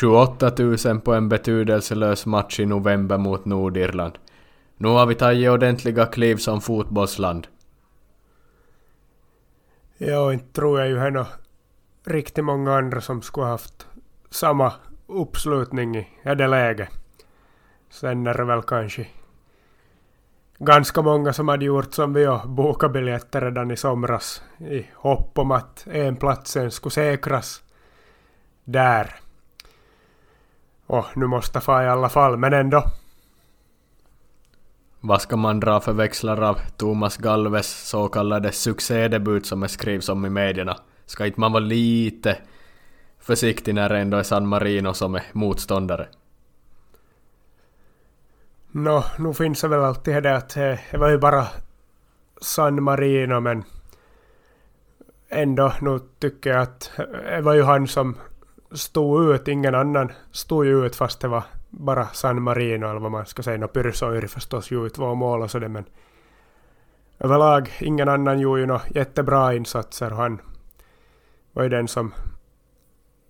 [0.00, 4.18] 28 000 på en betydelselös match i november mot Nordirland.
[4.76, 7.46] Nu har vi tagit ordentliga kliv som fotbollsland.
[9.96, 11.26] Ja, inte tror jag ju här
[12.04, 13.86] riktigt många andra som skulle haft
[14.30, 14.72] samma
[15.06, 16.88] uppslutning i det läget.
[17.90, 19.06] Sen är det väl kanske
[20.58, 25.38] ganska många som hade gjort som vi och bokat biljetter redan i somras i hopp
[25.38, 27.62] om att en platsen skulle säkras
[28.64, 29.14] där.
[30.88, 32.84] Och nu måste få i alla fall, men ändå.
[35.00, 40.08] Vad ska man dra för växlar av Thomas Galves så kallade succédebut som det skrivs
[40.08, 40.76] om i medierna?
[41.06, 42.38] Ska inte man vara lite
[43.18, 46.08] försiktig när det ändå är San Marino som är motståndare?
[48.70, 51.46] Nå, nu finns det väl alltid det att det var ju bara
[52.40, 53.64] San Marino men
[55.28, 56.90] ändå nu tycker jag att
[57.30, 58.16] det var ju han som
[58.72, 63.10] stod ut, ingen annan stod ju ut fast det var bara San Marino eller vad
[63.10, 63.58] man ska säga.
[63.58, 65.84] No, gjorde förstås gjorde två mål och sådär men
[67.18, 70.40] överlag ingen annan gjorde ju några jättebra insatser och han
[71.52, 72.14] var ju den som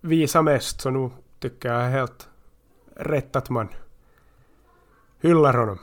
[0.01, 1.09] visade mest så nu
[1.39, 2.29] tycker jag helt
[2.95, 3.67] rätt att man
[5.21, 5.79] hyllar honom.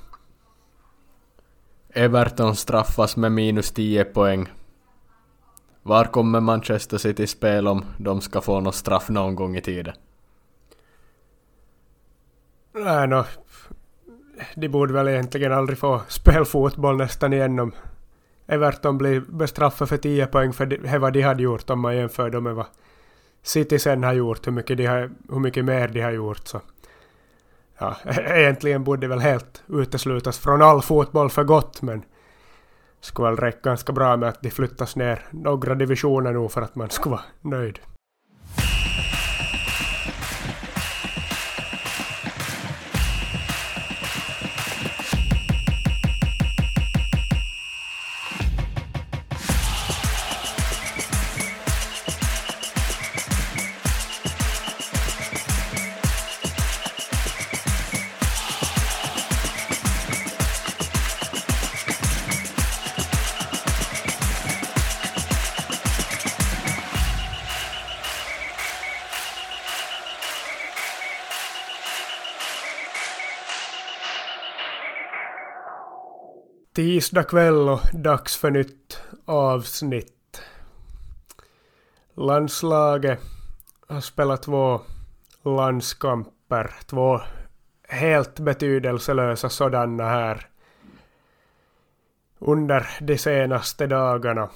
[1.88, 4.48] Everton straffas med minus 10 poäng.
[5.86, 9.94] Var kommer Manchester City spel om de ska få något straff någon gång i tiden?
[12.74, 13.24] Nej, no,
[14.56, 17.72] de borde väl egentligen aldrig få spela fotboll nästan igen om
[18.46, 22.30] Everton blir bestraffade för 10 poäng för det vad de hade gjort om man jämför
[22.30, 22.66] dem med vad
[23.42, 26.46] City sen har gjort, hur mycket, de har, hur mycket mer de har gjort.
[26.46, 26.60] Så.
[27.78, 32.02] Ja, egentligen borde väl helt uteslutas från all fotboll för gott men
[33.00, 36.74] skulle väl räcka ganska bra med att de flyttas ner några divisioner nu för att
[36.74, 37.78] man skulle vara nöjd.
[77.06, 80.42] Tisdag kväll och dags för nytt avsnitt.
[82.14, 83.20] Landslaget
[83.88, 84.80] har spelat två
[85.42, 87.20] landskamper, två
[87.88, 90.48] helt betydelselösa sådana här
[92.38, 94.48] under de senaste dagarna.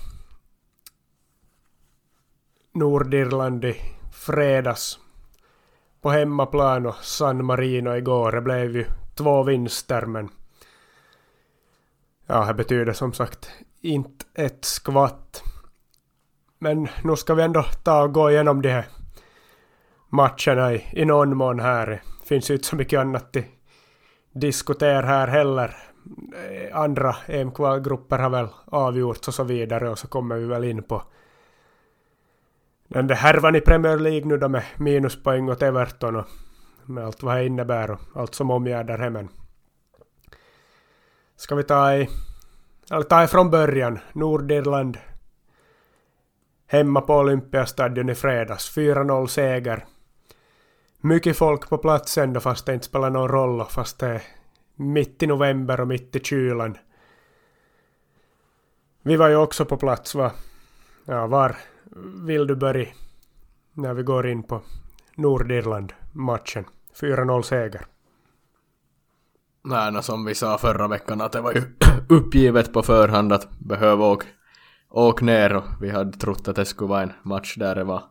[2.73, 3.77] Nordirland i
[4.13, 4.99] fredags
[6.01, 8.33] på hemmaplan och San Marino igår.
[8.33, 10.31] Det blev ju två vinster men
[12.33, 15.43] Ja, det betyder som sagt inte ett skvatt.
[16.59, 18.87] Men nu ska vi ändå ta och gå igenom de här
[20.09, 21.87] matcherna i, i någon mån här.
[21.87, 23.45] Det finns ju inte så mycket annat att
[24.33, 25.77] diskutera här heller.
[26.51, 30.83] Eh, andra EM-kvalgrupper har väl avgjorts och så vidare och så kommer vi väl in
[30.83, 31.03] på
[32.89, 36.27] den där härvan i Premier League nu då med minuspoäng åt Everton och
[36.87, 39.29] med allt vad det innebär och allt som omgärdar hemmen.
[41.41, 42.09] Ska vi ta i...
[42.91, 43.99] Eller ta i från början.
[44.13, 44.99] Nordirland.
[46.67, 48.77] Hemma på Olympiastadion i fredags.
[48.77, 49.85] 4-0 seger.
[51.01, 54.23] Mycket folk på plats ändå fast det inte spelar någon roll fast det är
[54.75, 56.79] mitt i november och mitt i kylan.
[59.03, 60.33] Vi var ju också på plats va?
[61.05, 61.57] Ja, var
[62.27, 62.89] vill du börja
[63.73, 64.63] när vi går in på
[65.15, 66.65] Nordirland-matchen?
[67.01, 67.87] 4-0 seger.
[69.63, 71.63] Nej, som vi sa förra veckan att det var ju
[72.09, 74.27] uppgivet på förhand att behöva åka
[74.91, 78.03] åka ner och vi hade trott att det skulle vara en match där det var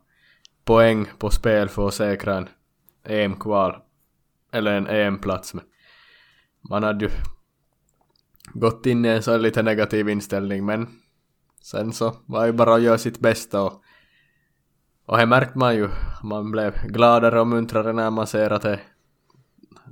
[0.65, 2.49] poäng på spel för att säkra en
[3.05, 3.75] EM-kval
[4.51, 5.53] eller en EM-plats.
[5.53, 5.63] Men
[6.69, 7.11] man hade ju
[8.53, 10.87] gått in i en sån lite negativ inställning men
[11.61, 13.83] sen så var det bara att göra sitt bästa och
[15.05, 15.89] och det märkte man ju,
[16.23, 18.79] man blev gladare och muntrare när man ser att det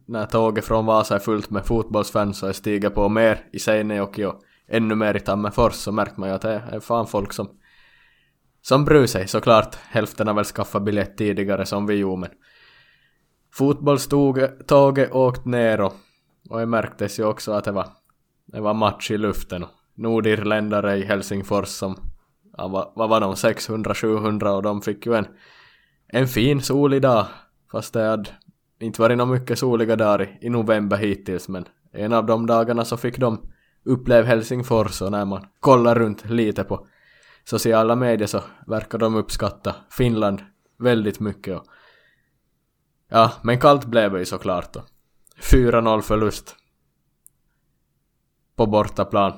[0.07, 4.41] när tåget från Vasa är fullt med fotbollsfans och stiger på mer i Seinejoki och
[4.67, 7.49] ännu mer i Tammerfors så märker man ju att det är fan folk som
[8.61, 9.75] som bryr sig såklart.
[9.75, 12.29] Hälften har väl skaffat biljett tidigare som vi gjorde men
[13.53, 14.71] fotbollståget
[15.11, 15.93] åkt ner och,
[16.49, 17.87] och det märktes ju också att det var,
[18.45, 21.97] det var match i luften och nordirländare i Helsingfors som
[22.57, 25.27] ja, vad, vad var de, 600-700 och de fick ju en,
[26.07, 27.25] en fin solig dag
[27.71, 28.29] Fast det hade
[28.79, 32.85] inte varit några mycket soliga dagar i, i november hittills men en av de dagarna
[32.85, 33.51] så fick de
[33.85, 36.87] uppleva Helsingfors och när man kollar runt lite på
[37.43, 40.41] sociala medier så verkar de uppskatta Finland
[40.79, 41.65] väldigt mycket och
[43.09, 44.83] ja, men kallt blev det ju såklart då.
[45.41, 46.55] 4-0 förlust
[48.55, 49.33] på bortaplan.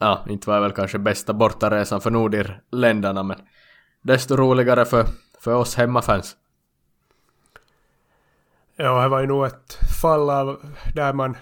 [0.00, 3.38] Ja, inte var det väl kanske bästa bortaresan för Nordirländarna men
[4.02, 5.04] desto roligare för,
[5.40, 6.36] för oss hemmafans.
[8.76, 10.60] Ja, det var ju nog ett fall av
[10.94, 11.36] där man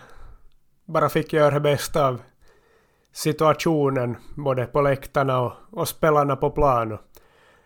[0.85, 2.23] bara fick göra det bästa av
[3.13, 6.93] situationen, både på läktarna och, och spelarna på plan.
[6.93, 7.01] Och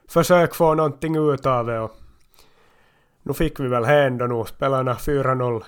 [0.09, 1.81] försök få någonting ut av det.
[1.81, 1.93] Och
[3.23, 5.65] nu fick vi väl ändå nog spelarna 4-0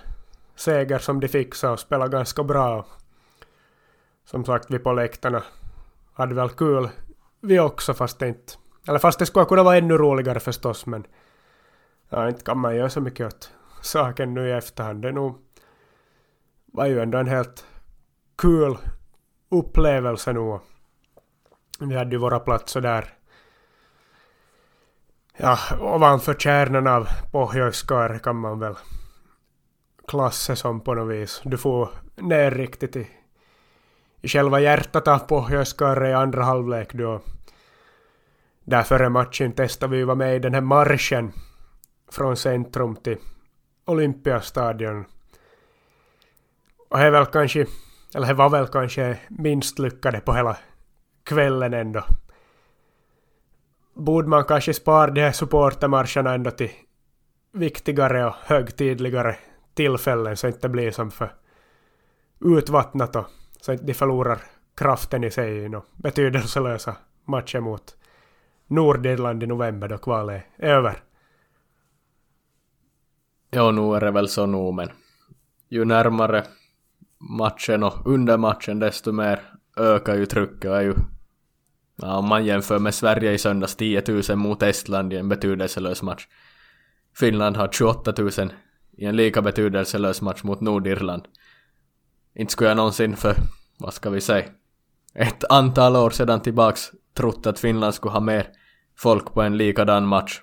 [0.57, 2.87] seger som de fixade och spelade ganska bra.
[4.25, 5.43] Som sagt, vi på läktarna
[6.13, 6.89] hade väl kul
[7.41, 8.53] vi också fast det inte...
[8.89, 11.07] Eller fast det skulle kunna vara ännu roligare förstås men...
[12.09, 15.03] Ja, inte kan man göra så mycket åt saken nu i efterhand.
[15.03, 15.39] Det nog
[16.67, 17.67] var ju ändå en helt
[18.37, 18.79] kul
[19.49, 20.59] upplevelse nu.
[21.81, 23.15] Vi hade ju våra platser där
[25.37, 28.75] ja, ovanför kärnan av Pohjoiskar kan man väl
[30.09, 31.41] klassa som på något vis.
[31.45, 33.09] Du får ner riktigt i,
[34.21, 37.21] i själva hjärtat av Pohjoiskar i andra halvlek då.
[38.65, 41.33] Där före matchen testade vi vara med i den här marschen
[42.11, 43.19] från centrum till
[43.89, 45.05] Olympiastadion.
[46.89, 47.67] Och det är väl kanske,
[48.15, 50.57] eller det var väl kanske minst lyckade på hela
[51.25, 52.05] kvällen ändå.
[53.95, 56.71] Borde man kanske spara de här supportermarscherna ändå till
[57.53, 59.37] viktigare och högtidligare
[59.75, 61.33] tillfällen så inte blir som för
[62.41, 63.27] utvattnat och
[63.61, 64.39] så inte de förlorar
[64.77, 67.97] kraften i sig i några betydelselösa matcher mot
[68.67, 71.03] Nordirland i november då kvalet är över.
[73.51, 74.89] Ja, nu är det väl så nu, men
[75.69, 76.45] ju närmare
[77.19, 79.41] matchen och under matchen desto mer
[79.77, 80.95] ökar ju trycket och är ju
[81.97, 86.03] ja, om man jämför med Sverige i söndags 10 000 mot Estland i en betydelselös
[86.03, 86.27] match.
[87.17, 88.31] Finland har 28 000
[88.93, 91.23] i en lika betydelselös match mot Nordirland.
[92.35, 93.35] Inte skulle jag någonsin för,
[93.79, 94.49] vad ska vi säga,
[95.15, 98.47] ett antal år sedan tillbaks trott att Finland skulle ha mer
[98.99, 100.41] folk på en likadan match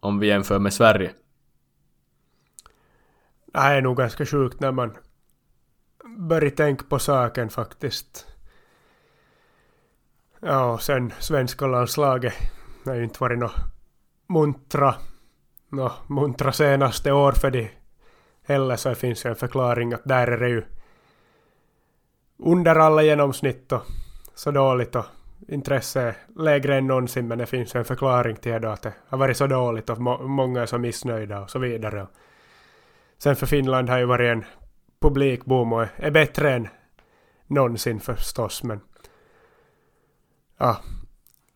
[0.00, 1.12] om vi jämför med Sverige.
[3.54, 4.96] Det här är nog ganska sjukt när man
[6.18, 8.26] börjar tänka på saken faktiskt.
[10.40, 12.34] Ja, sen svenska landslaget
[12.84, 13.54] har ju inte varit något
[14.28, 14.94] muntra,
[15.68, 17.70] no, muntra senaste år för de
[18.44, 20.62] heller så finns ju en förklaring att där är det ju
[22.38, 23.82] under alla genomsnitt och
[24.34, 25.06] så dåligt och
[25.48, 28.82] intresse är lägre än någonsin men det finns ju en förklaring till det då att
[28.82, 32.06] det har varit så dåligt och må många är så missnöjda och så vidare.
[33.24, 34.44] Sen för Finland har ju varit en
[35.00, 36.68] publikboom och är bättre än
[37.46, 38.80] någonsin förstås men
[40.58, 40.76] ja,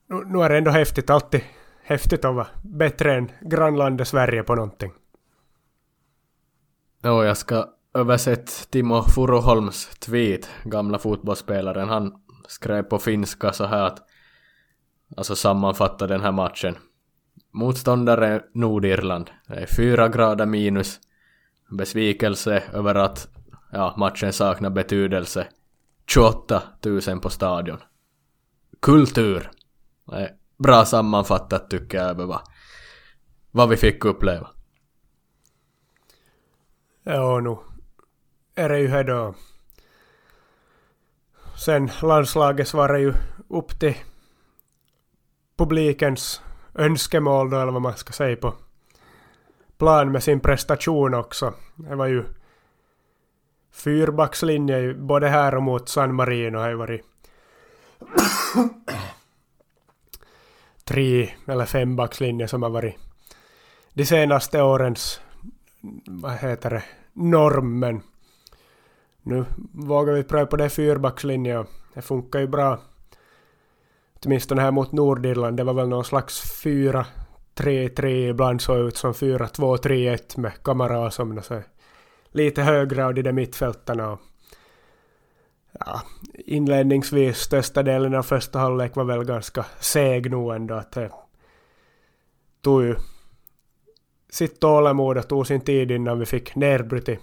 [0.07, 1.41] nu, nu är det ändå häftigt, alltid
[1.83, 4.93] häftigt att vara bättre än grannlandet Sverige på någonting.
[7.03, 11.89] Ja, jag ska översätta Timo Furuholms tweet, gamla fotbollsspelaren.
[11.89, 12.13] Han
[12.49, 13.99] skrev på finska så här att
[15.17, 16.77] alltså sammanfatta den här matchen.
[17.51, 19.31] Motståndare Nordirland.
[19.47, 21.01] Det är fyra grader minus.
[21.69, 23.29] Besvikelse över att
[23.73, 25.47] ja, matchen saknar betydelse.
[26.07, 27.79] 28 000 på stadion.
[28.81, 29.51] Kultur.
[30.13, 32.41] Eh, bra sammanfattat tycker jag över vad,
[33.51, 34.51] vad vi fick uppleva.
[37.03, 37.57] Ja, nu
[38.55, 39.35] är det ju här då.
[41.57, 43.15] Sen landslaget svarar ju
[43.49, 43.95] upp till
[45.57, 46.43] publikens
[46.75, 48.55] önskemål då, eller vad man ska säga på
[49.79, 51.55] plan med sin prestation också.
[51.75, 52.25] Det var ju
[53.73, 57.05] fyrbackslinje både här och mot San Marino har ju varit
[60.85, 62.97] tre eller fembackslinje som har varit
[63.93, 65.21] de senaste årens
[66.07, 66.83] vad heter det,
[67.13, 68.01] normen.
[69.23, 72.79] nu vågar vi pröva på det fyrbackslinje och det funkar ju bra.
[74.25, 77.07] Åtminstone här mot Nordirland, det var väl någon slags fyra
[77.59, 81.63] 3-3 ibland såg ut som 4-2-3-1 med Kamara som så
[82.31, 84.19] lite högre av de där mittfältarna.
[85.73, 86.03] Ja,
[86.35, 90.75] inledningsvis största delen av första halvlek var väl ganska seg nog ändå.
[90.75, 91.11] Att det
[92.61, 92.97] tog ju
[94.31, 97.19] sitt tålamod och tog sin tid innan vi fick nedbryt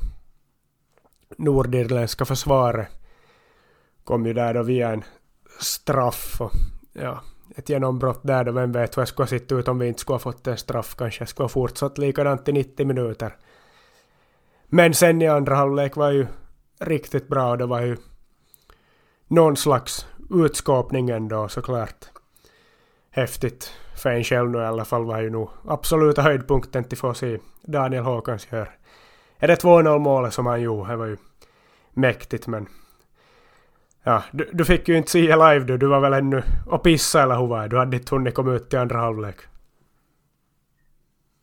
[1.38, 2.88] nordirländska försvaret.
[4.04, 5.04] Kom ju där då via en
[5.60, 6.52] straff och
[6.94, 7.24] ja,
[7.56, 10.00] ett genombrott där då, vem vet hur jag skulle ha sett ut om vi inte
[10.00, 11.22] skulle ha fått en straff kanske.
[11.22, 13.36] Jag skulle ha fortsatt likadant i 90 minuter.
[14.68, 16.28] Men sen i andra halvlek var ju
[16.80, 17.98] riktigt bra och det var ju
[19.28, 22.06] någon slags utskåpning ändå såklart.
[23.10, 27.14] Häftigt för en själv nu i alla fall var ju nog absoluta höjdpunkten till få
[27.14, 28.78] se Daniel Håkans gör.
[29.40, 30.90] Är det 2-0 målet som han gjorde?
[30.90, 31.18] Det var ju
[31.94, 32.68] mäktigt men
[34.08, 35.78] Ja, du, du, fick ju inte se live du.
[35.78, 37.68] Du var väl ännu och pissa eller hur var det?
[37.68, 39.36] Du hade inte hunnit komma ut till andra halvlek.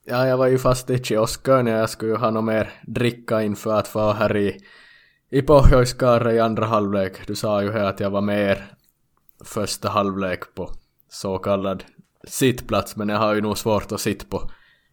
[0.04, 3.42] Ja, jag var ju fast i kiosken och jag skulle ju ha något mer dricka
[3.42, 4.56] inför att vara här i,
[5.30, 7.26] i Pohjoiskare i andra halvlek.
[7.26, 8.64] Du sa ju här att jag var med er
[9.44, 10.70] första halvlek på
[11.08, 11.84] så kallad
[12.24, 14.50] sittplats, men jag har ju nog svårt att sitta på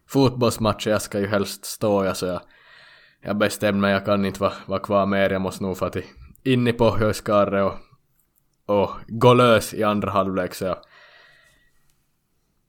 [0.08, 0.90] fotbollsmatcher.
[0.90, 2.40] Jag ska ju helst stå, ja, så jag,
[3.22, 6.04] jag bestämde mig, jag kan inte vara, vara kvar mer, jag måste nog få till
[6.44, 7.74] in i Pohjoiskaare och,
[8.66, 10.78] och gå lös i andra halvlek, så jag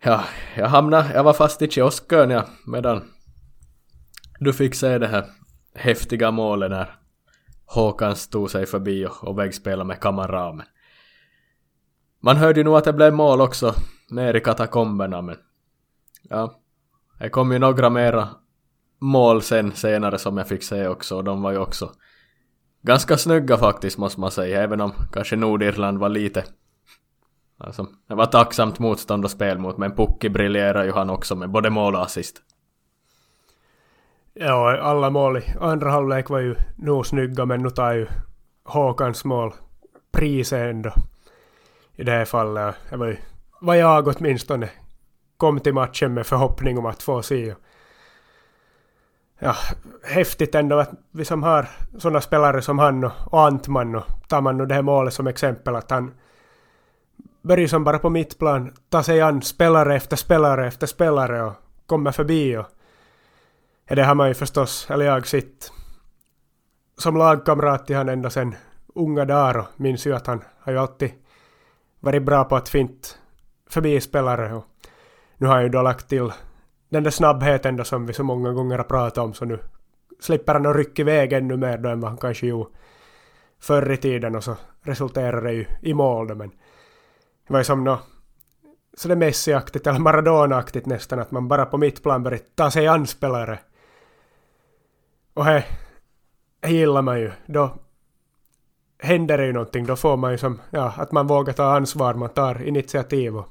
[0.04, 0.24] Ja,
[0.58, 3.04] jag hamnade, jag var fast i kioskkön ja, medan
[4.40, 5.25] du fick se det här
[5.75, 6.96] häftiga målet när
[7.66, 10.66] Håkan stod sig förbi och, och väggspelade med kameramen.
[12.20, 13.75] Man hörde ju nog att det blev mål också
[14.10, 15.38] ner i katakomberna men
[16.30, 16.60] ja,
[17.20, 18.30] det kom ju några mera
[19.00, 21.92] mål sen senare som jag fick se också och de var ju också
[22.81, 26.43] ganska snygga faktiskt måste man säga även om kanske Nordirland var lite
[27.63, 31.50] Alltså, det var tacksamt motstånd och spel mot, men Pukki briljerar ju han också med
[31.50, 32.41] både mål och assist.
[34.33, 38.07] Ja, alla mål i andra halvlek var ju nog snygga, men nu tar ju
[38.63, 39.53] Håkans mål
[40.11, 40.93] priset ändå.
[41.95, 42.75] I det här fallet.
[42.89, 43.17] Det var ju
[43.61, 44.69] vad jag åtminstone
[45.38, 47.55] kom till matchen med förhoppning om att få se.
[49.43, 49.55] Ja,
[50.03, 54.57] häftigt ändå att vi som har sådana spelare som han och Antman och tar man
[54.57, 56.12] nu det här målet som exempel att han
[57.41, 61.53] börjar som bara på mittplan ta sig an spelare efter spelare efter spelare och
[61.86, 62.65] kommer förbi och
[63.88, 65.71] Ja, det har man ju förstås, eller jag sitt
[66.98, 68.55] som lagkamrat till han ända sen
[68.95, 71.12] unga dagar och minns ju att han har ju alltid
[72.00, 73.17] varit bra på att fint
[73.69, 74.65] förbi spelare och
[75.38, 76.31] nu har han ju då lagt till
[76.91, 79.60] den där snabbheten då som vi så många gånger har pratat om så nu
[80.19, 82.69] slipper han att rycka iväg ännu mer då än vad han kanske gjorde
[83.60, 86.50] förr i tiden och så resulterar det ju i mål då men
[87.48, 88.00] det var ju som nå
[88.93, 93.60] sådär Messi-aktigt eller Maradona-aktigt nästan att man bara på mittplan börjar ta sig an spelare.
[95.33, 95.65] Och det,
[96.60, 97.31] det gillar man ju.
[97.45, 97.74] Då
[99.00, 99.86] händer det ju någonting.
[99.86, 103.38] Då får man ju som, ja, att man vågar ta ansvar, man tar initiativ.
[103.38, 103.48] Och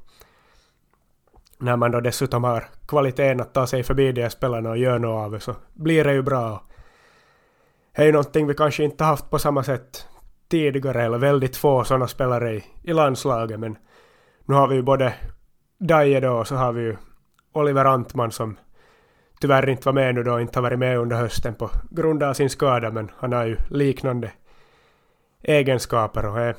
[1.60, 4.98] när man då dessutom har kvaliteten att ta sig förbi de här spelarna och göra
[4.98, 6.62] något av det så blir det ju bra.
[7.96, 10.06] Det är ju någonting vi kanske inte haft på samma sätt
[10.48, 13.76] tidigare, eller väldigt få sådana spelare i, i landslaget, men
[14.44, 15.14] nu har vi ju både
[15.78, 16.96] Daje då och så har vi ju
[17.52, 18.56] Oliver Antman som
[19.40, 22.34] tyvärr inte var med nu då, inte har varit med under hösten på grund av
[22.34, 24.32] sin skada, men han har ju liknande
[25.42, 26.56] egenskaper och det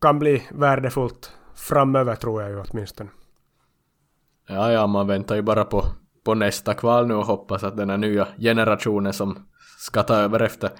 [0.00, 3.10] kan bli värdefullt framöver tror jag ju åtminstone.
[4.46, 5.84] Ja, ja, man väntar ju bara på,
[6.24, 9.48] på nästa kval nu och hoppas att den här nya generationen som
[9.78, 10.70] ska ta över efter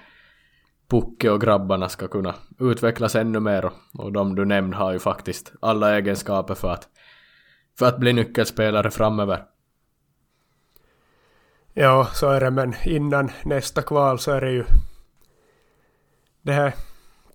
[0.89, 4.99] Pucke och grabbarna ska kunna utvecklas ännu mer och, och de du nämnde har ju
[4.99, 6.87] faktiskt alla egenskaper för att,
[7.79, 9.43] för att bli nyckelspelare framöver.
[11.73, 14.65] Ja, så är det, men innan nästa kval så är det ju
[16.41, 16.73] det här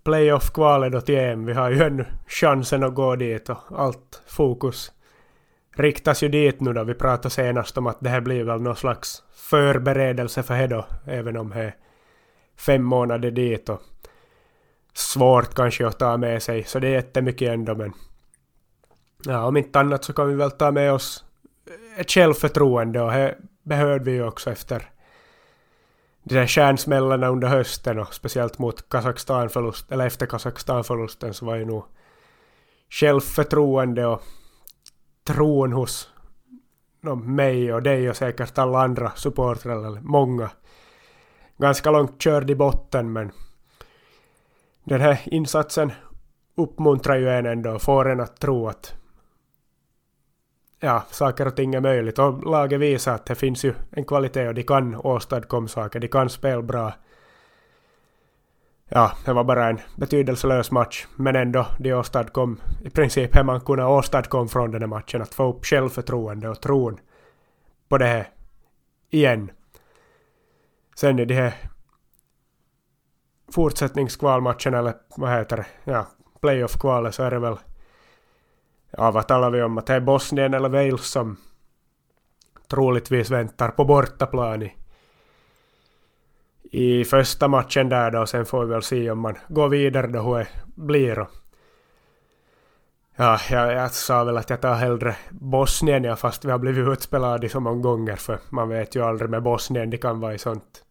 [0.04, 1.46] playoff-kvalet då till EM.
[1.46, 4.92] Vi har ju ännu chansen att gå dit och allt fokus
[5.74, 6.84] riktas ju dit nu då.
[6.84, 10.86] Vi pratade senast om att det här blir väl någon slags förberedelse för det då,
[11.06, 11.76] även om det är
[12.56, 13.82] fem månader dit och
[14.94, 17.92] svårt kanske att ta med sig, så det är jättemycket ändå men
[19.24, 21.24] ja, om inte annat så kan vi väl ta med oss
[21.96, 24.90] ett självförtroende och det behövde vi ju också efter
[26.22, 31.64] de där kärnsmällarna under hösten och speciellt mot Kazakstan-förlust, eller efter Kazakstan-förlusten så var ju
[31.64, 31.84] nog
[32.90, 34.22] självförtroende och
[35.24, 36.10] tron hos
[37.00, 40.50] no, mig och dig och säkert alla andra supportrar, eller många,
[41.56, 43.32] ganska långt körd i botten men
[44.84, 45.92] den här insatsen
[46.56, 48.94] uppmuntrar ju en ändå och får en att tro att
[50.80, 52.18] ja, saker och ting är möjligt.
[52.18, 56.08] Och laget visar att det finns ju en kvalitet och de kan åstadkomma saker, de
[56.08, 56.92] kan spela bra.
[58.94, 63.60] Ja, det var bara en betydelselös match, men ändå, de åstadkom i princip det man
[63.60, 67.00] kunde åstadkomma från den här matchen, att få upp självförtroende och tron
[67.88, 68.28] på det här
[69.10, 69.50] igen.
[70.96, 71.54] Sen i de här
[73.52, 76.06] fortsättningskvalmatcherna eller vad heter det, ja,
[76.40, 77.56] playoff-kvalet så är det väl
[78.90, 79.78] Ja, vad talar vi om?
[79.78, 81.36] Att det är Bosnien eller Wales som
[82.70, 84.76] troligtvis väntar på bortaplan i,
[86.74, 88.26] i första matchen där då.
[88.26, 91.18] Sen får vi väl se om man går vidare då hur det blir.
[91.18, 91.28] Och
[93.16, 96.88] Ja, jag, jag sa väl att jag tar hellre Bosnien, ja, fast vi har blivit
[96.88, 100.38] utspelade så många gånger, för man vet ju aldrig med Bosnien, det kan vara i
[100.38, 100.84] sånt...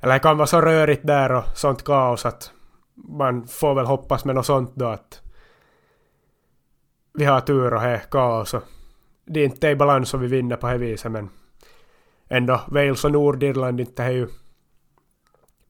[0.00, 2.50] Eller det kan vara så rörigt där och sånt kaos att
[2.94, 5.22] man får väl hoppas med något sånt då att
[7.14, 8.62] vi har tur och det kaos och
[9.24, 11.28] det är inte i balans om vi vinner på det viset, men
[12.28, 14.28] ändå Wales och Nordirland inte är ju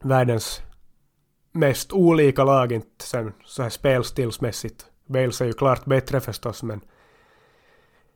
[0.00, 0.62] världens
[1.52, 4.86] mest olika lag inte sen så här spelstilsmässigt.
[5.06, 6.80] Wales är ju klart bättre förstås, men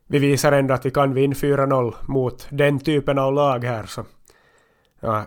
[0.07, 3.83] vi visar ändå att vi kan vinna 4-0 mot den typen av lag här.
[3.83, 4.05] Så
[4.99, 5.23] ja,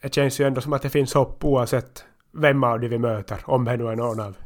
[0.00, 3.42] det känns ju ändå som att det finns hopp oavsett vem av de vi möter,
[3.44, 4.36] om det nu är någon av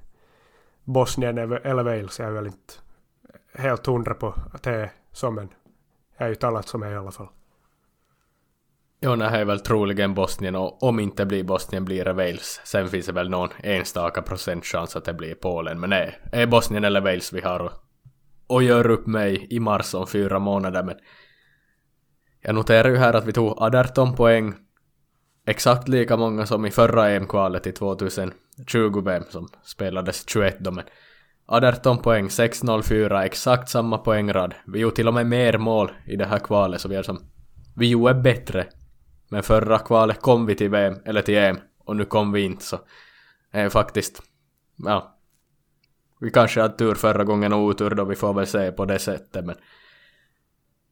[0.85, 2.19] Bosnien eller Wales.
[2.19, 2.75] Jag är väl inte
[3.55, 5.49] helt hundra på att det är så, men
[6.17, 7.29] jag har ju talat som är i alla fall.
[9.00, 12.61] Jo, det är väl troligen Bosnien och om inte blir Bosnien blir det Wales.
[12.65, 15.81] Sen finns det väl någon enstaka procentchans att det blir Polen.
[15.81, 17.73] Men nej, är Bosnien eller Wales vi har och,
[18.47, 20.83] och gör upp mig i mars om fyra månader.
[20.83, 20.95] Men
[22.43, 24.55] jag noterar ju här att vi tog 18 poäng.
[25.47, 28.33] Exakt lika många som i förra EM-kvalet i 2020
[29.29, 30.71] som spelades 21 då.
[30.71, 30.85] Men
[31.47, 34.55] 18 poäng, 6-0-4, exakt samma poängrad.
[34.67, 37.19] Vi gjorde till och med mer mål i det här kvalet så vi är som...
[37.76, 38.67] Vi gjorde bättre
[39.28, 42.64] men förra kvalet kom vi till VM, eller till EM, och nu kom vi inte
[42.64, 42.78] så...
[43.52, 44.23] Det är faktiskt...
[44.76, 45.16] Ja.
[46.21, 48.99] Vi kanske hade tur förra gången och otur då, vi får väl se på det
[48.99, 49.56] sättet men...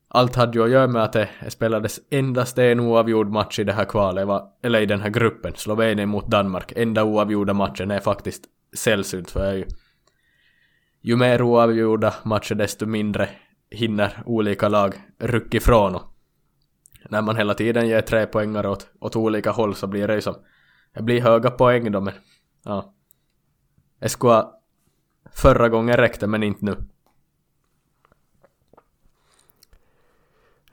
[0.07, 3.73] Allt hade ju att göra med att det spelades endast en oavgjord match i det
[3.73, 4.29] här kvalet,
[4.63, 6.73] eller i den här gruppen, Slovenien mot Danmark.
[6.75, 8.43] Enda oavgjorda matchen är faktiskt
[8.75, 9.65] sällsynt för ju...
[11.01, 13.29] Ju mer oavgjorda matcher desto mindre
[13.71, 16.14] hinner olika lag rycka ifrån och
[17.09, 20.21] när man hela tiden ger tre poängar åt, åt olika håll så blir det ju
[20.21, 20.35] som...
[20.93, 22.13] Det blir höga poäng då men...
[22.63, 22.93] Ja.
[23.99, 24.61] Det skulle ha
[25.31, 26.75] förra gången räckte men inte nu.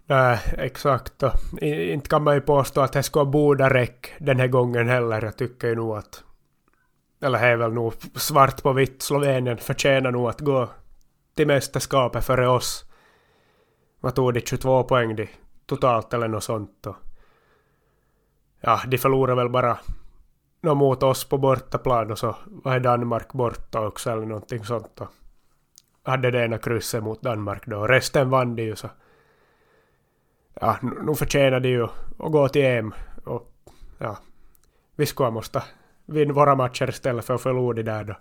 [0.06, 1.18] Nej, exakt.
[1.18, 1.32] Då.
[1.66, 5.24] Inte kan man ju påstå att det skulle borde räcka den här gången heller.
[5.24, 6.24] Jag tycker ju nog att...
[7.20, 9.02] Eller det är väl nog svart på vitt.
[9.02, 10.68] Slovenien förtjänar nog att gå
[11.34, 12.84] till mästerskapet före oss.
[14.00, 15.28] Vad tog de 22 poäng de
[15.76, 16.86] totalt eller något sånt.
[16.86, 16.96] Och
[18.60, 19.78] ja, de förlorade väl bara
[20.60, 25.00] no, mot oss på bortaplan och så var Danmark borta också eller någonting sånt.
[25.00, 25.08] Och
[26.02, 27.78] hade det ena krysset mot Danmark då.
[27.78, 28.90] och Resten vann de ju så.
[30.60, 31.84] Ja, nu förtjänar de ju
[32.18, 32.94] att gå till EM.
[33.24, 33.52] Och
[33.98, 34.16] ja,
[34.96, 35.62] vi skulle måste
[36.06, 38.14] vinna våra matcher istället för att förlora de där då.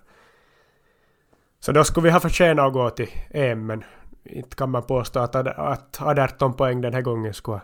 [1.60, 3.84] Så då skulle vi ha förtjänat att gå till EM, men
[4.24, 7.60] inte kan man påstå att, att 18 poäng den här gången skulle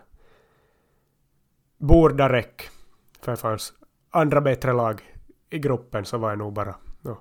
[1.78, 2.64] borde räcka.
[3.20, 3.72] För det fanns
[4.10, 5.02] andra bättre lag
[5.50, 6.74] i gruppen så var det nog bara...
[7.00, 7.16] No.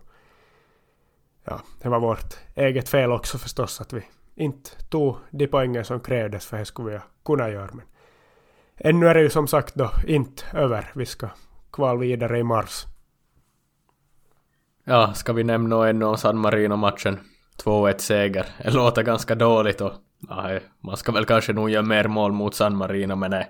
[1.43, 4.03] Ja, det var vårt eget fel också förstås att vi
[4.35, 7.69] inte tog de poängen som krävdes för det skulle vi kunna göra.
[7.73, 7.85] Men
[8.75, 10.91] ännu är det ju som sagt då inte över.
[10.95, 11.29] Vi ska
[11.71, 12.85] kval vidare i mars.
[14.83, 17.19] Ja, ska vi nämna ännu om San Marino-matchen?
[17.63, 18.45] 2-1 seger.
[18.63, 19.93] Det låter ganska dåligt och
[20.29, 23.47] ja, man ska väl kanske nog göra mer mål mot San Marino men det,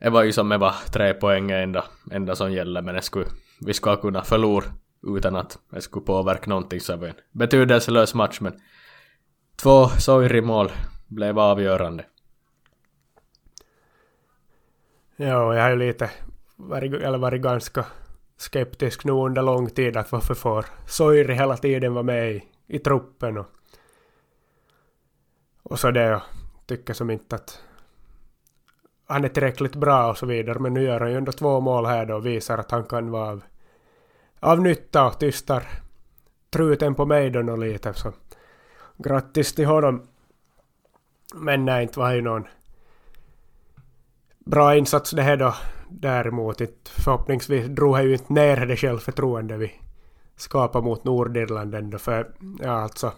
[0.00, 3.26] det var ju som det var tre poäng enda, enda som gäller men skulle,
[3.60, 4.64] vi ska kunna förlora
[5.16, 8.52] utan att det skulle påverka någonting så det var en betydelselös match men
[9.56, 10.70] två Soiri-mål
[11.06, 12.04] blev avgörande.
[15.16, 16.10] Ja, jag har ju lite
[16.56, 17.84] varit, eller varit ganska
[18.36, 22.78] skeptisk nu under lång tid att varför får Soiri hela tiden vara med i i
[22.78, 23.46] truppen och,
[25.62, 26.20] och så det jag
[26.66, 27.62] tycker som inte att
[29.06, 31.86] han är tillräckligt bra och så vidare men nu gör han ju ändå två mål
[31.86, 33.42] här då och visar att han kan vara av,
[34.40, 35.68] av nytta och tystar
[36.50, 38.12] truten på mig då och lite så
[38.96, 40.06] grattis till honom.
[41.34, 42.44] Men nej, inte var ju någon
[44.38, 45.54] bra insats det här då.
[45.90, 49.72] Däremot inte, förhoppningsvis drog han ju inte ner det självförtroende vi
[50.36, 53.12] skapa mot Nordirland ändå för ja alltså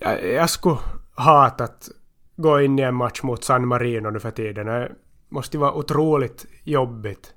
[0.00, 0.78] jag, jag skulle
[1.14, 1.88] hata att
[2.36, 4.66] gå in i en match mot San Marino nu för tiden.
[4.66, 4.92] Det
[5.28, 7.34] måste ju vara otroligt jobbigt.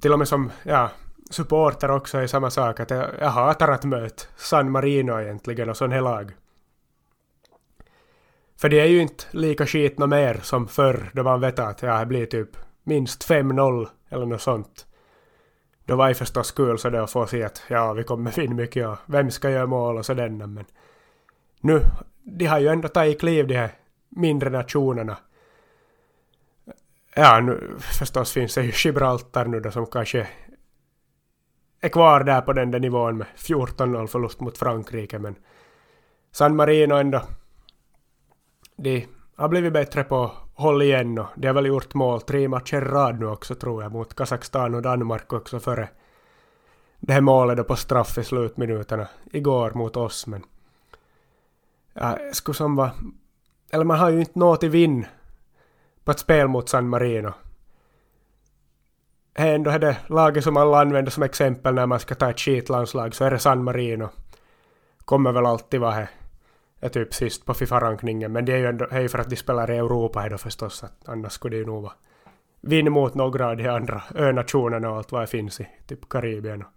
[0.00, 0.90] Till och med som ja,
[1.30, 5.76] supporter också är samma sak att jag, jag hatar att möta San Marino egentligen och
[5.76, 6.32] sån här lag.
[8.56, 11.98] För det är ju inte lika skit mer som förr då man vet att ja,
[11.98, 14.85] det blir typ minst 5-0 eller något sånt
[15.86, 18.54] då var det förstås kul så det att få se att ja, vi kommer vinna
[18.54, 20.64] mycket och vem ska göra mål och sådär men
[21.60, 21.82] nu,
[22.22, 23.70] de har ju ändå tagit kliv de här
[24.08, 25.16] mindre nationerna.
[27.14, 30.28] Ja, nu förstås finns det ju Gibraltar nu då som kanske
[31.80, 35.34] är kvar där på den där nivån med 14-0 förlust mot Frankrike men
[36.32, 37.22] San Marino ändå
[38.76, 42.80] de har blivit bättre på håll igen och de har väl gjort mål tre matcher
[42.80, 45.88] rad nu också tror jag mot Kazakstan och Danmark också före
[47.00, 50.44] det här målet då på straff i slutminuterna igår mot oss men
[51.94, 52.90] äh, ja, skulle som vara
[53.70, 55.06] eller man har ju inte nått i vinn
[56.04, 57.32] på ett spel mot San Marino.
[59.32, 62.40] Det är ändå det laget som alla använder som exempel när man ska ta ett
[62.40, 64.08] skitlandslag så är det San Marino.
[65.04, 66.10] Kommer väl alltid vara här
[66.80, 69.70] är typ sist på Fifa-rankningen, men det är ju ändå är för att de spelar
[69.70, 71.92] i Europa då förstås, att annars skulle det ju nog vara
[72.60, 76.62] vinn mot några av de andra önationerna och allt vad det finns i typ Karibien
[76.62, 76.68] och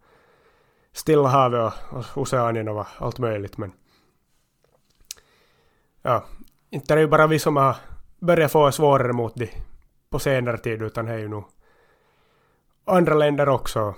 [0.91, 3.71] Stilla havet och, och Oceanien och allt möjligt, men
[6.01, 6.25] ja,
[6.69, 7.75] inte är det ju bara vi som har
[8.19, 9.49] börjat få svårare mot de
[10.09, 11.43] på senare tid, utan det är ju nog
[12.85, 13.95] andra länder också.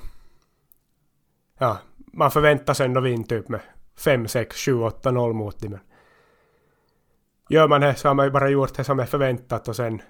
[1.58, 3.62] Ja, man förväntar sig ändå vinn typ med
[3.98, 5.78] 5, 6, 7, 8, 0 mot dem.
[7.52, 10.02] Gör man det så har man ju bara gjort det som är förväntat och sen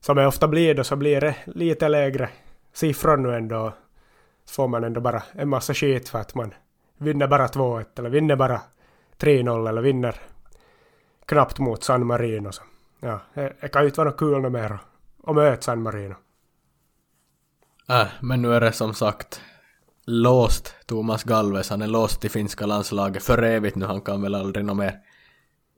[0.00, 2.28] som det ofta blir då så blir det lite lägre
[2.72, 3.72] siffror nu ändå.
[4.44, 6.54] Så får man ändå bara en massa skit för att man
[6.98, 8.60] vinner bara 2-1 eller vinner bara
[9.18, 10.14] 3-0 eller vinner
[11.26, 12.52] knappt mot San Marino.
[12.52, 12.62] Så,
[13.00, 14.78] ja, det, kan ju inte vara något kul mer
[15.26, 16.14] att möta San Marino.
[17.88, 19.40] Äh, men nu är det som sagt
[20.06, 24.34] låst Thomas Galves, han är låst i finska landslaget för evigt nu, han kan väl
[24.34, 25.00] aldrig något mer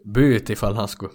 [0.06, 1.12] byt ifall han skulle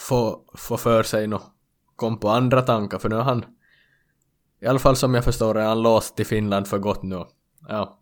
[0.00, 1.52] få, få för sig något,
[1.96, 3.44] kom på andra tankar, för nu har han
[4.60, 7.24] i alla fall som jag förstår är han låst i Finland för gott nu.
[7.68, 7.98] Ja.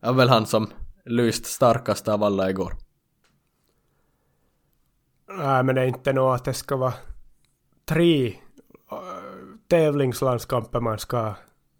[0.00, 0.70] Det var väl han som
[1.04, 2.72] lyst starkast av alla igår.
[5.28, 6.94] Nej, men det är inte nog att det ska vara
[7.84, 8.36] tre äh,
[9.68, 11.34] tävlingslandskamper man ska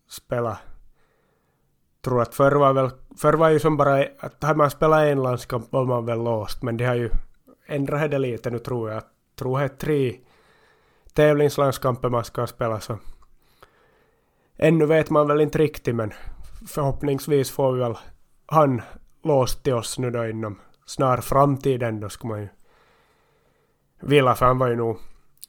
[0.08, 0.58] spela.
[2.04, 5.22] Tror att förr var väl, förr var ju som bara att har man spelat en
[5.22, 7.10] landskamp var man väl låst, men det har ju
[7.66, 9.02] ändrat det lite nu tror jag.
[9.36, 10.16] Tror det är tre
[11.12, 12.98] tävlingslandskamper man ska spela så.
[14.56, 16.12] Ännu vet man väl inte riktigt men
[16.68, 17.96] förhoppningsvis får vi väl
[18.46, 18.82] han
[19.22, 22.48] låst till oss nu då inom snar framtid ändå skulle man ju
[24.00, 24.98] vilja för han var ju nog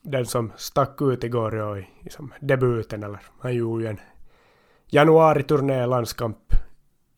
[0.01, 3.99] den som stack ut igår ja, i, liksom som debuten eller han gjorde ju en
[4.87, 6.37] januariturné landskamp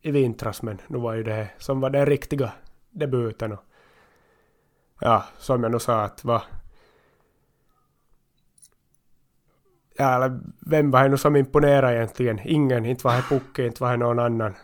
[0.01, 2.51] i vintras men nu var ju det som var den riktiga
[2.91, 3.63] debuten och
[4.99, 6.41] ja, som jag nu sa att va...
[9.97, 12.39] ja, eller vem var det nu som imponerade egentligen?
[12.43, 14.55] Ingen, inte var det Pukki, inte var det någon annan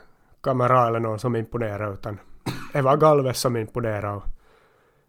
[0.42, 2.20] kamera eller någon som imponerade utan
[2.74, 4.22] det var Galves som imponerade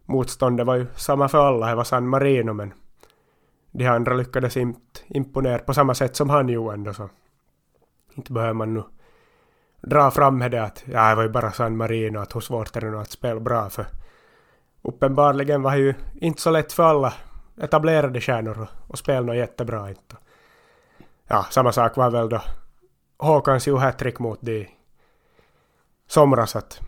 [0.05, 2.73] motståndet var ju samma för alla, det var San Marino men
[3.71, 7.09] de andra lyckades inte imponera på samma sätt som han gjorde ändå så
[8.15, 8.83] inte behöver man nu
[9.81, 12.75] dra fram med det att ja, det var ju bara San Marino, att hur svårt
[12.75, 13.85] är det nu att spela bra för
[14.87, 17.13] uppenbarligen var det ju inte så lätt för alla
[17.61, 20.15] etablerade stjärnor att spela något jättebra inte.
[21.27, 22.41] Ja, samma sak var väl då
[23.19, 24.69] Håkans ju hattrick mot de
[26.07, 26.81] somras att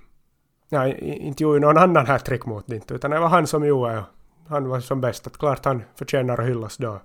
[0.69, 4.03] ja, inte gjorde någon annan hattrick mot det inte, utan det var han som gjorde
[4.49, 5.27] han var som bäst.
[5.27, 7.01] Att klart han förtjänar att hyllas då.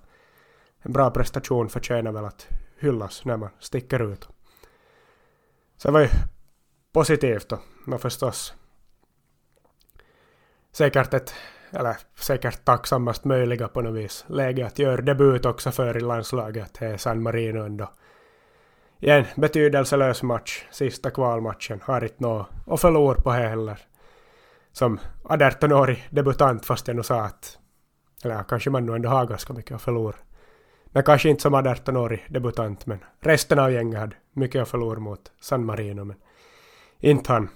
[0.83, 4.29] En bra prestation förtjänar väl att hyllas när man sticker ut.
[5.77, 6.09] Så det var ju
[6.93, 7.59] positivt då,
[7.93, 8.55] och förstås
[10.77, 11.35] säkert ett,
[11.71, 16.77] eller säkert tacksammast möjliga på något vis, läge att göra debut också för i landslaget,
[16.79, 17.91] det är San Marino ändå.
[19.01, 23.79] I en betydelselös match, sista kvalmatchen, har inte något att förlora på heller.
[24.73, 27.59] Som 18-årig debutant, fast jag nu sa att,
[28.25, 30.17] eller kanske man nu ändå har ganska mycket att förlora.
[30.87, 35.33] Men kanske inte som 18-årig debutant, men resten av gänget hade mycket att förlora mot
[35.41, 36.17] San Marino, men
[37.01, 37.49] inte han.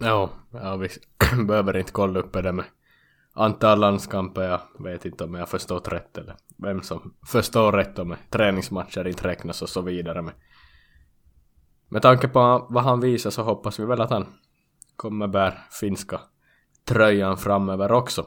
[0.04, 0.88] Ja, ja vi
[1.46, 2.64] behöver inte kolla upp det med
[3.32, 4.42] antal landskamper.
[4.42, 9.28] Jag vet inte om jag förstått rätt eller vem som förstår rätt om träningsmatcher inte
[9.28, 10.22] räknas och så vidare.
[10.22, 10.34] Men
[11.88, 14.26] med tanke på vad han visar så hoppas vi väl att han
[14.96, 16.20] kommer bära finska
[16.84, 18.26] tröjan framöver också.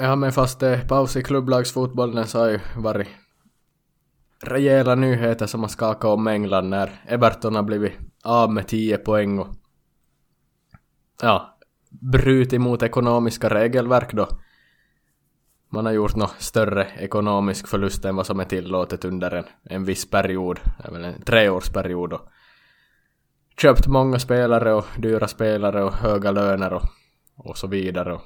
[0.00, 3.08] Ja men fast det är paus i klubblagsfotbollen så har ju varit
[4.42, 7.92] rejäla nyheter som har skakat om England när Everton har blivit
[8.24, 9.48] av med 10 poäng och
[11.22, 11.58] ja,
[11.90, 14.28] brutit mot ekonomiska regelverk då.
[15.70, 19.84] Man har gjort något större ekonomisk förlust än vad som är tillåtet under en, en
[19.84, 22.12] viss period, eh, även en treårsperiod.
[22.12, 22.28] Och
[23.60, 26.82] köpt många spelare och dyra spelare och höga löner och,
[27.36, 28.12] och så vidare.
[28.12, 28.22] Och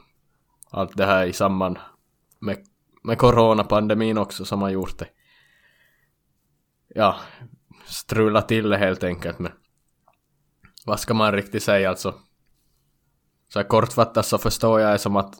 [0.72, 1.78] allt det här i samband
[2.38, 2.58] med,
[3.02, 5.08] med coronapandemin också som har gjort det.
[6.88, 7.16] Ja,
[7.84, 9.52] strula till det helt enkelt men
[10.86, 12.14] vad ska man riktigt säga alltså?
[13.48, 15.34] Så här kortfattat så förstår jag det som att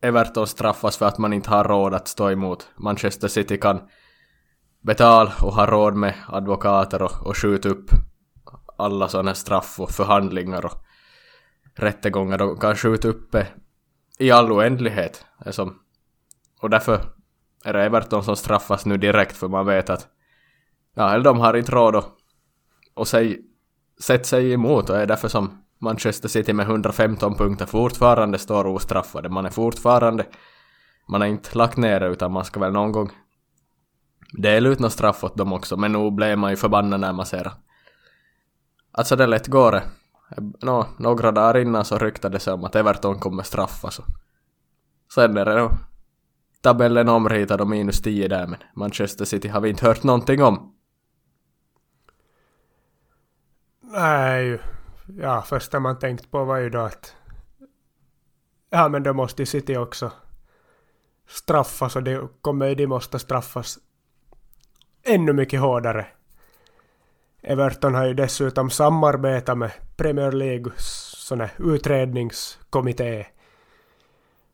[0.00, 2.68] Everton straffas för att man inte har råd att stå emot.
[2.76, 3.80] Manchester City kan
[4.80, 7.90] betala och ha råd med advokater och, och skjuta upp
[8.78, 10.84] alla sådana straff och förhandlingar och
[11.74, 12.38] rättegångar.
[12.38, 13.46] De kan skjuta upp det
[14.18, 15.26] i all oändlighet.
[15.46, 15.74] Alltså,
[16.60, 17.00] och därför
[17.64, 20.08] är det Everton som straffas nu direkt för man vet att
[20.94, 22.08] ja, eller de har inte råd att
[22.94, 23.40] och sig,
[24.00, 29.28] sätta sig emot och är därför som Manchester City med 115 punkter fortfarande står ostraffade.
[29.28, 30.26] Man är fortfarande...
[31.08, 33.10] Man har inte lagt ner det utan man ska väl någon gång
[34.32, 35.76] dela ut något straff åt dem också.
[35.76, 37.52] Men nog blev man ju förbannad när man ser
[38.92, 39.82] Alltså det lätt går det.
[40.36, 44.00] Nå, några dagar innan så ryktades det om att Everton kommer straffas.
[45.14, 45.70] Sen är det nog
[46.60, 50.74] tabellen omritad och minus 10 där men Manchester City har vi inte hört någonting om.
[53.80, 54.60] Nej,
[55.06, 57.16] ja, första man tänkt på var ju då att
[58.70, 60.12] ja, men då måste City också
[61.28, 62.74] straffas och det kommer ju...
[62.74, 63.78] de måste straffas
[65.02, 66.06] ännu mycket hårdare.
[67.42, 73.26] Everton har ju dessutom samarbetat med Premier League sån utredningskommitté.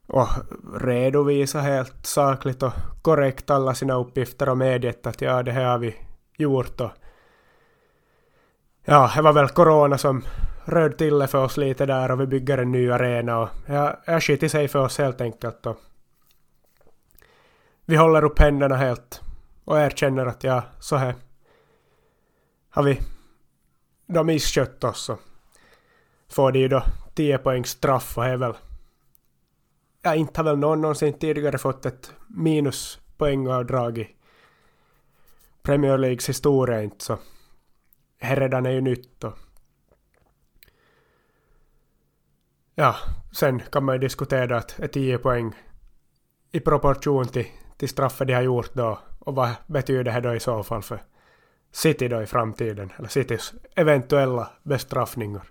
[0.07, 0.29] Och
[0.75, 5.79] redovisa helt sakligt och korrekt alla sina uppgifter och medgett att ja, det här har
[5.79, 5.97] vi
[6.37, 6.91] gjort och
[8.85, 10.25] ja, det var väl corona som
[10.65, 14.01] röd till det för oss lite där och vi bygger en ny arena och ja,
[14.07, 15.77] jag skit sig för oss helt enkelt och
[17.85, 19.21] vi håller upp händerna helt
[19.65, 21.15] och erkänner att ja, så här
[22.71, 23.01] har vi
[24.07, 25.21] då misskött oss och
[26.29, 26.83] får de ju då
[27.15, 28.55] 10 poängs straff och är väl
[30.03, 34.17] ja, inte har väl någon någonsin tidigare fått ett minuspoängavdrag i
[35.63, 37.19] Premier Leagues historia inte så
[38.19, 39.39] redan är ju nytt och
[42.75, 42.97] ja,
[43.33, 45.55] sen kan man ju diskutera att är 10 poäng
[46.53, 50.41] i proportion till, till straffet de har gjort då och vad betyder det då i
[50.41, 51.03] så fall för
[51.73, 55.43] City då i framtiden, eller Citys eventuella bestraffningar.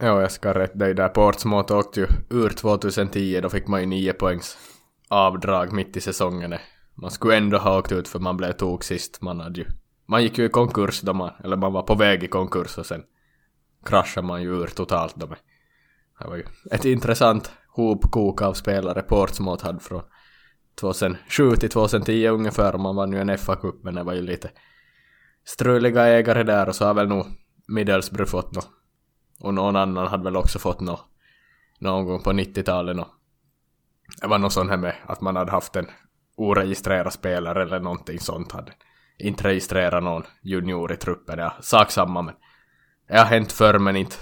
[0.00, 1.08] Ja, jag ska rätta dig där.
[1.08, 4.58] Portsmouth åkte ju ur 2010, då fick man ju 9 poängs
[5.08, 6.54] avdrag mitt i säsongen.
[6.94, 9.22] Man skulle ändå ha åkt ut för man blev tok sist.
[9.22, 9.66] Man hade ju
[10.06, 12.86] man gick ju i konkurs då man, eller man var på väg i konkurs och
[12.86, 13.02] sen
[13.86, 15.38] kraschade man ju ur totalt då med.
[16.18, 20.02] Det var ju ett intressant hopkok av spelare Portsmouth hade från
[20.80, 24.50] 2007 till 2010 ungefär och man vann ju en FA-cup men det var ju lite
[25.44, 27.26] struliga ägare där och så har väl nog
[27.68, 28.77] Middlesbrough fått något
[29.40, 31.04] och någon annan hade väl också fått något
[31.78, 33.06] någon gång på 90-talet
[34.20, 35.86] det var något sånt här med att man hade haft en
[36.36, 38.72] oregistrerad spelare eller någonting sånt hade
[39.18, 41.38] inte registrerat någon junior i truppen.
[41.38, 42.34] Ja, sak samma men
[43.08, 44.16] det har hänt förr men inte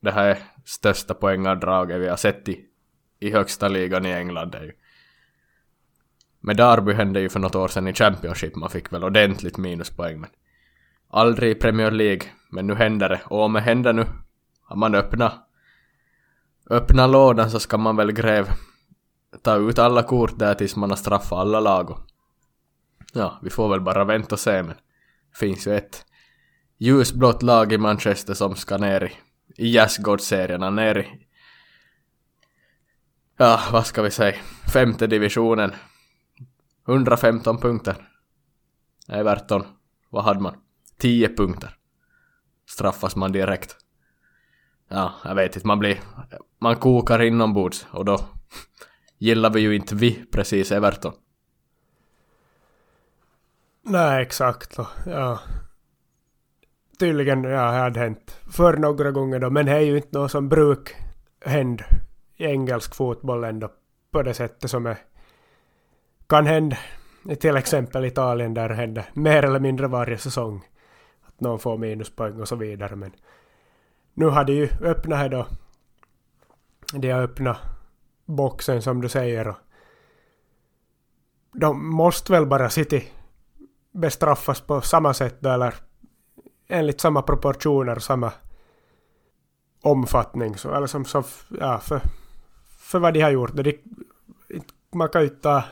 [0.00, 2.60] det här är största poängavdraget vi har sett i,
[3.20, 4.54] i högsta ligan i England.
[4.54, 4.72] Är ju.
[6.40, 10.20] Med Darby hände ju för något år sedan i Championship, man fick väl ordentligt minuspoäng
[10.20, 10.30] men
[11.10, 12.28] aldrig i Premier League.
[12.50, 14.06] Men nu händer det, och om det händer nu,
[14.72, 15.32] om man öppnar,
[16.70, 18.48] öppnar lådan så ska man väl gräv
[19.42, 21.98] ta ut alla kort där tills man har straffat alla lag och
[23.12, 24.74] Ja, vi får väl bara vänta och se men
[25.34, 26.06] finns ju ett
[26.78, 29.12] ljusblått lag i Manchester som ska ner i,
[29.62, 31.26] i Jazzgårdsserierna, ner i
[33.36, 34.36] ja, vad ska vi säga,
[34.72, 35.72] femte divisionen.
[36.88, 38.08] 115 punkter.
[39.08, 39.66] Everton,
[40.10, 40.56] vad hade man?
[40.98, 41.76] 10 punkter.
[42.66, 43.76] Straffas man direkt.
[44.94, 46.00] Ja, jag vet inte, man blir...
[46.58, 48.20] Man kokar inombords och då
[49.18, 51.12] gillar vi ju inte vi precis Everton.
[53.82, 54.76] Nej, exakt.
[55.06, 55.40] Ja.
[56.98, 60.30] Tydligen, ja, det hade hänt för några gånger då, men det är ju inte något
[60.30, 60.94] som bruk
[61.44, 61.84] hända
[62.36, 63.72] i engelsk fotboll ändå
[64.10, 64.98] på det sättet som är,
[66.26, 66.76] kan hända
[67.30, 70.64] i till exempel Italien där det händer mer eller mindre varje säsong.
[71.22, 73.12] Att någon får minuspoäng och så vidare, men
[74.14, 75.46] nu har de ju öppnat här då.
[76.92, 77.56] De har öppnat
[78.24, 79.56] boxen som du säger och
[81.52, 83.08] de måste väl bara City
[83.92, 85.74] bestraffas på samma sätt då, eller
[86.68, 88.32] enligt samma proportioner, samma
[89.82, 90.56] omfattning.
[90.56, 91.24] Så, eller som, som
[91.60, 92.00] ja, för,
[92.78, 93.50] för vad de har gjort.
[93.54, 93.78] De,
[94.92, 95.64] man kan ju ta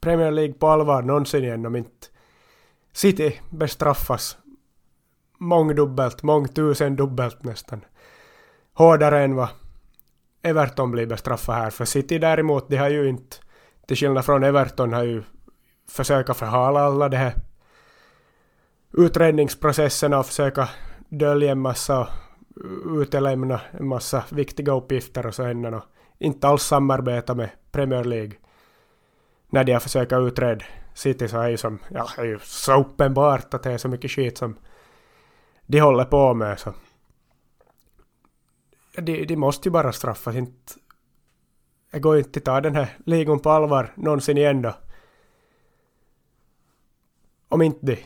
[0.00, 2.06] Premier League på allvar någonsin igen om inte
[2.92, 4.38] City bestraffas
[5.38, 7.84] mångdubbelt, mångtusendubbelt nästan.
[8.72, 9.48] Hårdare än vad
[10.42, 11.70] Everton blir bestraffad här.
[11.70, 13.36] För City däremot, de har ju inte,
[13.86, 15.22] till skillnad från Everton, har ju
[15.88, 17.34] försöka förhala alla de här
[18.92, 20.68] utredningsprocesserna och försöka
[21.08, 22.08] dölja en massa och
[23.00, 25.82] utelämna en massa viktiga uppgifter och så ännu och
[26.18, 28.32] inte alls samarbeta med Premier League
[29.50, 33.54] när de har försökt utreda City så är ju som, ja, är ju så uppenbart
[33.54, 34.56] att det är så mycket skit som
[35.66, 36.74] de håller på med så.
[38.96, 40.74] De, de måste ju bara straffas, inte
[41.90, 44.74] jag går inte att ta den här ligan på allvar någonsin igen då.
[47.48, 47.98] Om inte de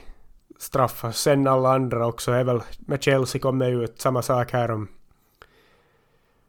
[0.59, 1.19] straffas.
[1.19, 4.89] Sen alla andra också är väl, med Chelsea kom det ut samma sak här om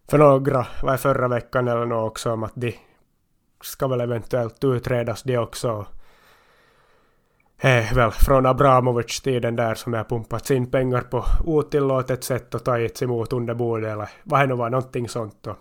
[0.07, 2.75] för några, var förra veckan eller något också om att de
[3.61, 5.85] ska väl eventuellt utredas de också.
[7.63, 13.01] Eh, väl från Abramovic-tiden där som jag pumpats in pengar på otillåtet sätt och tagits
[13.01, 15.47] emot under bordet eller vad det nu var, någonting sånt.
[15.47, 15.57] Och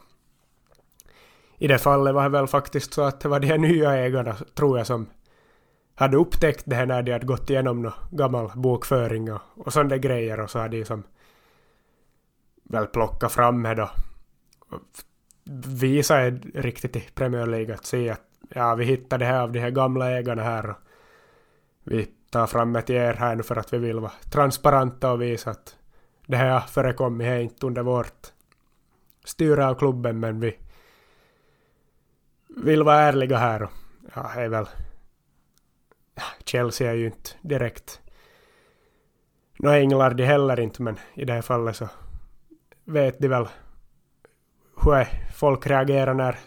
[1.59, 4.37] I det fallet var det väl faktiskt så att det var de här nya ägarna,
[4.55, 5.07] tror jag, som
[5.95, 9.97] hade upptäckt det här när de hade gått igenom någon gammal bokföring och, och sådana
[9.97, 11.03] grejer och så hade de som
[12.63, 13.91] väl plockat fram det då.
[15.67, 19.59] Visa riktigt i Premier League att se att ja, vi hittade det här av de
[19.59, 20.77] här gamla ägarna här och
[21.85, 25.23] vi tar fram det till er här nu för att vi vill vara transparenta och
[25.23, 25.77] visa att
[26.27, 28.33] det här har förekommit här inte under vårt
[29.25, 30.57] styre av klubben men vi
[32.49, 33.71] vill vara ärliga här och
[34.15, 34.67] ja, är väl
[36.45, 38.01] Chelsea är ju inte direkt.
[39.59, 41.89] Några änglar de heller inte, men i det här fallet så
[42.85, 43.49] vet de väl
[44.85, 46.39] hur folk reagerar när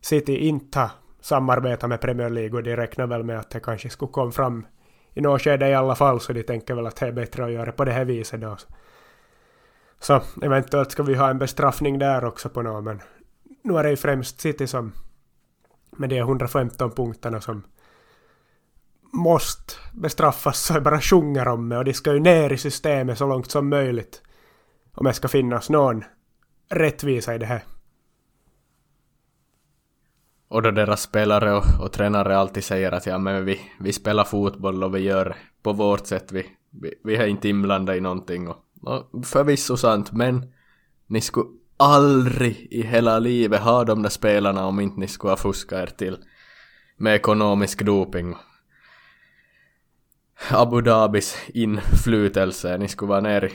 [0.00, 0.90] City inte har
[1.28, 4.66] samarbeta med Premier League och de räknar väl med att det kanske skulle komma fram
[5.14, 7.52] i något skede i alla fall så de tänker väl att det är bättre att
[7.52, 8.56] göra på det här viset då.
[10.00, 13.00] Så eventuellt ska vi ha en bestraffning där också på något men
[13.62, 14.92] nu är det ju främst City som
[15.96, 17.62] med de 115 punkterna som
[19.12, 23.18] måste bestraffas så jag bara sjunger om det och de ska ju ner i systemet
[23.18, 24.22] så långt som möjligt.
[24.94, 26.04] Om det ska finnas någon
[26.70, 27.62] rättvisa i det här.
[30.48, 34.24] Och då deras spelare och, och tränare alltid säger att ja men vi, vi spelar
[34.24, 38.48] fotboll och vi gör på vårt sätt, vi, vi, vi är inte inblandade i någonting
[38.48, 40.52] och, och förvisso sant men
[41.06, 45.36] ni skulle aldrig i hela livet ha de där spelarna om inte ni skulle ha
[45.36, 46.18] fuskat er till
[46.96, 48.36] med ekonomisk doping
[50.50, 52.78] Abu Dhabis inflytelse.
[52.78, 53.52] Ni skulle vara nere i...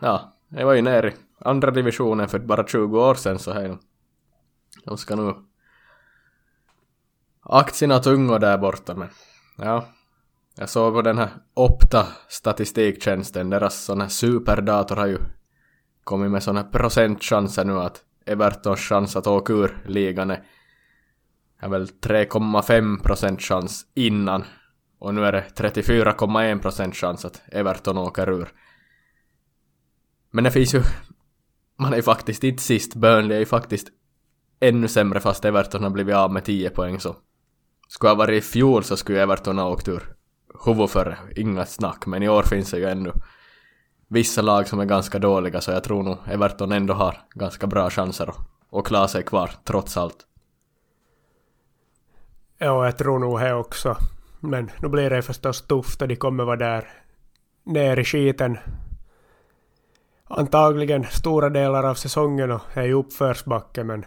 [0.00, 3.78] Ja, ni var ju nere i andra divisionen för bara 20 år sedan så här.
[4.84, 5.34] De ska nu...
[7.44, 9.08] Aktierna tunga där borta men...
[9.56, 9.88] Ja.
[10.56, 15.18] Jag såg på den här Opta statistiktjänsten, deras sån här superdator har ju
[16.04, 20.42] kommit med såna här procentchanser nu att Evertons chans att åka ur ligan är,
[21.58, 24.44] är väl 3,5 procent chans innan
[24.98, 28.48] och nu är det 34,1% chans att Everton åker ur.
[30.30, 30.82] Men det finns ju...
[31.78, 32.94] Man är ju faktiskt inte sist.
[32.94, 33.88] Burnley är ju faktiskt
[34.60, 37.16] ännu sämre fast Everton har blivit av med 10 poäng så...
[37.88, 40.02] Skulle jag varit i fjol så skulle Everton ha åkt ur.
[40.64, 43.12] Huvud för inga snack, men i år finns det ju ännu
[44.08, 47.90] vissa lag som är ganska dåliga så jag tror nog Everton ändå har ganska bra
[47.90, 48.38] chanser att,
[48.72, 50.16] att klara sig kvar trots allt.
[52.58, 53.96] Ja, jag tror nog det också.
[54.40, 56.88] Men nu blir det förstås tufft och de kommer vara där
[57.64, 58.58] ner i skiten
[60.28, 64.04] antagligen stora delar av säsongen och är i uppförsbacke men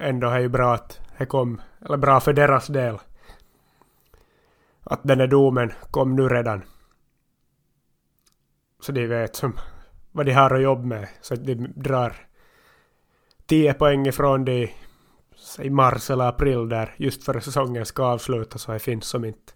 [0.00, 2.98] ändå är det ju bra att det kom, eller bra för deras del.
[4.82, 6.62] Att den här domen kom nu redan.
[8.80, 9.58] Så de vet som
[10.12, 11.08] vad de har att jobba med.
[11.20, 12.26] Så att de drar
[13.46, 14.70] 10 poäng ifrån de
[15.58, 19.52] i mars eller april där just före säsongen ska avslutas så det finns som inte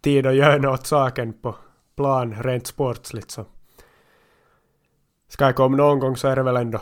[0.00, 1.56] tid att göra något saken på
[1.96, 3.44] plan rent sportsligt så
[5.28, 6.80] ska jag komma någon gång så är det väl ändå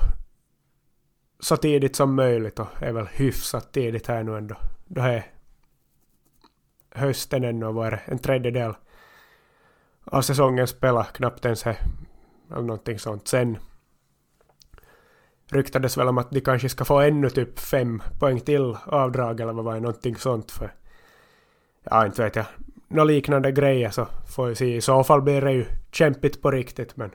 [1.41, 4.57] så tidigt som möjligt och är väl hyfsat tidigt här nu ändå.
[4.87, 5.27] Då är
[6.91, 8.75] hösten ännu och var en tredjedel
[10.05, 11.77] av säsongen spelar knappt ens här
[12.51, 13.29] eller någonting sånt.
[13.29, 13.59] Sen
[15.47, 19.53] ryktades väl om att de kanske ska få ännu typ fem poäng till avdrag eller
[19.53, 20.75] vad var det, någonting sånt för
[21.83, 22.47] ja, inte vet jag.
[22.89, 24.77] Några liknande grejer så får vi se.
[24.77, 27.11] I så fall blir det ju kämpigt på riktigt men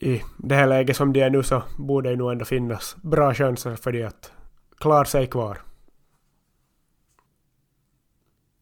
[0.00, 3.34] i det här läget som det är nu så borde det nog ändå finnas bra
[3.34, 4.32] chanser för det att
[4.78, 5.58] klara sig kvar.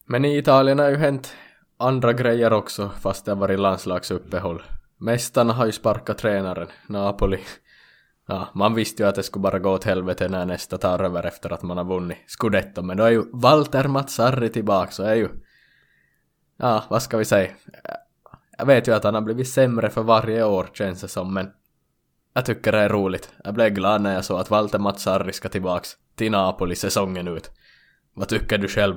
[0.07, 1.35] Men i Italien har ju hänt
[1.76, 4.62] andra grejer också fast det har varit landslagsuppehåll.
[4.97, 7.41] Mästarna har ju sparkat tränaren, Napoli.
[8.26, 11.26] Ja, man visste ju att det skulle bara gå åt helvete när nästa tar över
[11.26, 15.14] efter att man har vunnit Scudetto, men då är ju Walter Mazzarri tillbaka så är
[15.14, 15.28] ju...
[16.57, 17.51] Ja, vad ska vi säga?
[18.59, 21.50] Jag vet ju att han har blivit sämre för varje år känns det som, men
[22.34, 23.32] jag tycker det är roligt.
[23.44, 27.50] Jag blev glad när jag såg att Walter Mazzarri ska tillbaks till Napoli säsongen ut.
[28.14, 28.96] Vad tycker du själv?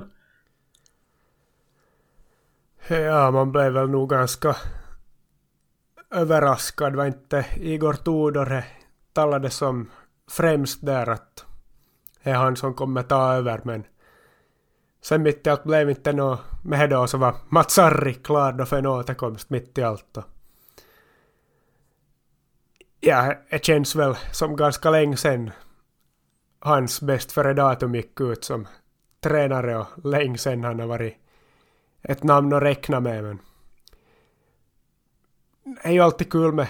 [2.88, 4.56] Ja, man blev väl nog ganska
[6.10, 6.96] överraskad.
[6.96, 8.62] Var inte Igor Tudor
[9.12, 9.90] talade som
[10.30, 11.44] främst där att
[12.22, 13.84] det är han som kommer ta över, men
[15.00, 18.78] sen mitt i allt blev inte något med då så var Matsarri klar då för
[18.78, 20.06] en återkomst mitt i allt.
[20.12, 20.24] Då.
[23.00, 25.50] ja, det känns väl som ganska länge sen
[26.60, 28.68] hans bäst före datum gick ut som
[29.20, 31.16] tränare och länge sen han har varit
[32.02, 33.24] ett namn att räkna med.
[33.24, 33.38] Men
[35.64, 36.68] det är ju alltid kul med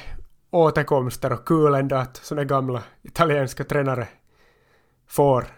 [0.50, 4.08] återkomster och kul ändå att såna gamla italienska tränare
[5.06, 5.57] får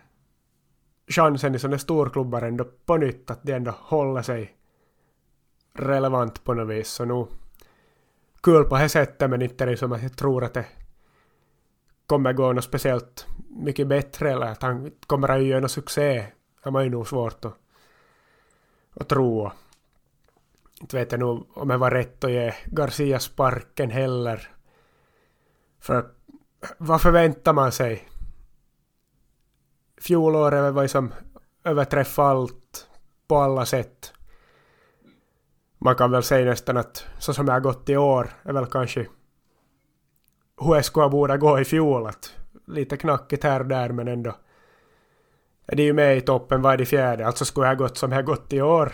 [1.11, 4.57] chansen i sådana storklubbar ändå på nytt att de ändå håller sig
[5.73, 6.89] relevant på något vis.
[6.89, 7.27] Så nu
[8.43, 10.67] kul på det sättet men inte liksom att jag tror att det
[12.07, 16.27] kommer gå något speciellt mycket bättre eller att han kommer att göra någon succé.
[16.65, 17.55] Det man ju nog svårt att,
[18.95, 19.51] att tro.
[20.81, 24.49] Inte vet jag nog om det var rätt att ge Garcia sparken heller.
[25.81, 26.11] För
[26.79, 28.10] vad förväntar man sig?
[30.01, 31.12] Fjolåret var ju som
[31.64, 32.88] överträffa allt
[33.28, 34.12] på alla sätt.
[35.78, 38.66] Man kan väl säga nästan att så som det har gått i år är väl
[38.66, 39.07] kanske
[40.61, 42.07] hur skulle borde gå i fjol.
[42.07, 42.36] Att
[42.66, 44.36] lite knackigt här och där men ändå
[45.66, 47.26] är det ju med i toppen, vad är det fjärde?
[47.26, 48.92] Alltså skulle det ha gått som det har gått i år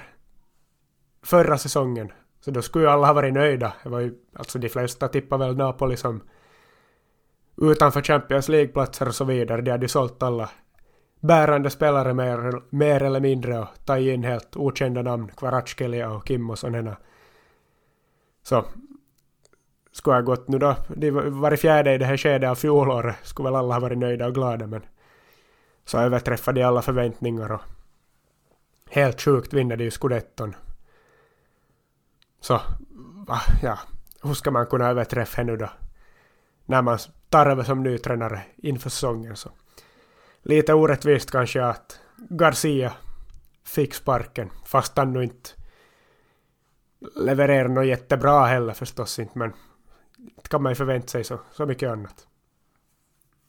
[1.23, 2.13] förra säsongen.
[2.41, 3.73] Så då skulle ju alla ha varit nöjda.
[3.83, 6.23] Det var ju, alltså de flesta tippar väl Napoli som
[7.57, 9.63] utanför Champions League-platser och så vidare.
[9.63, 10.51] De hade ju sålt alla
[11.27, 16.51] bärande spelare mer, mer eller mindre och tagit in helt okända namn, Kvaratskhelia och Kim
[16.51, 16.97] och sådana.
[18.43, 18.65] Så
[19.93, 21.11] skulle ha gått nu då, de
[21.41, 24.27] var i fjärde i det här skedet av fjolåret, skulle väl alla ha varit nöjda
[24.27, 24.83] och glada men
[25.85, 27.61] så överträffade de alla förväntningar och
[28.91, 30.55] helt sjukt vinner de ju scudetton.
[32.41, 32.61] Så,
[33.63, 33.79] ja,
[34.23, 35.69] hur ska man kunna överträffa nu då?
[36.65, 36.99] När man
[37.29, 39.51] tar över som ny tränare inför säsongen så.
[40.49, 42.93] Lite orättvist kanske att Garcia
[43.65, 45.51] fick sparken, fast han nu inte
[47.17, 49.53] levererar något jättebra heller förstås inte, men
[50.43, 52.27] det kan man ju förvänta sig så, så mycket annat.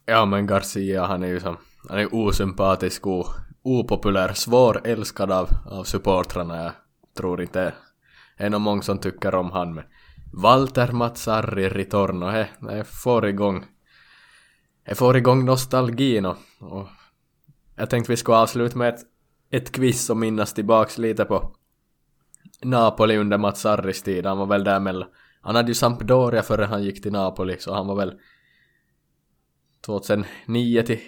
[0.05, 1.57] Ja, men Garcia han är ju som,
[1.89, 3.27] han är osympatisk och
[3.63, 6.63] opopulär, svår älskad av, av supportrarna.
[6.63, 6.73] Jag
[7.17, 7.73] tror inte
[8.37, 9.83] det är nog många som tycker om han, men
[10.33, 13.65] Walter Mazzarri Ritorno, he, det får igång
[14.95, 16.87] får igång nostalgin och, och
[17.75, 19.01] jag tänkte vi skulle avsluta med ett,
[19.49, 21.55] ett quiz och minnas tillbaks lite på
[22.61, 24.25] Napoli under Mazzarris tid.
[24.25, 25.09] Han var väl där mellan...
[25.41, 28.19] Han hade ju Sampdoria före han gick till Napoli, så han var väl
[29.85, 30.99] 2009 till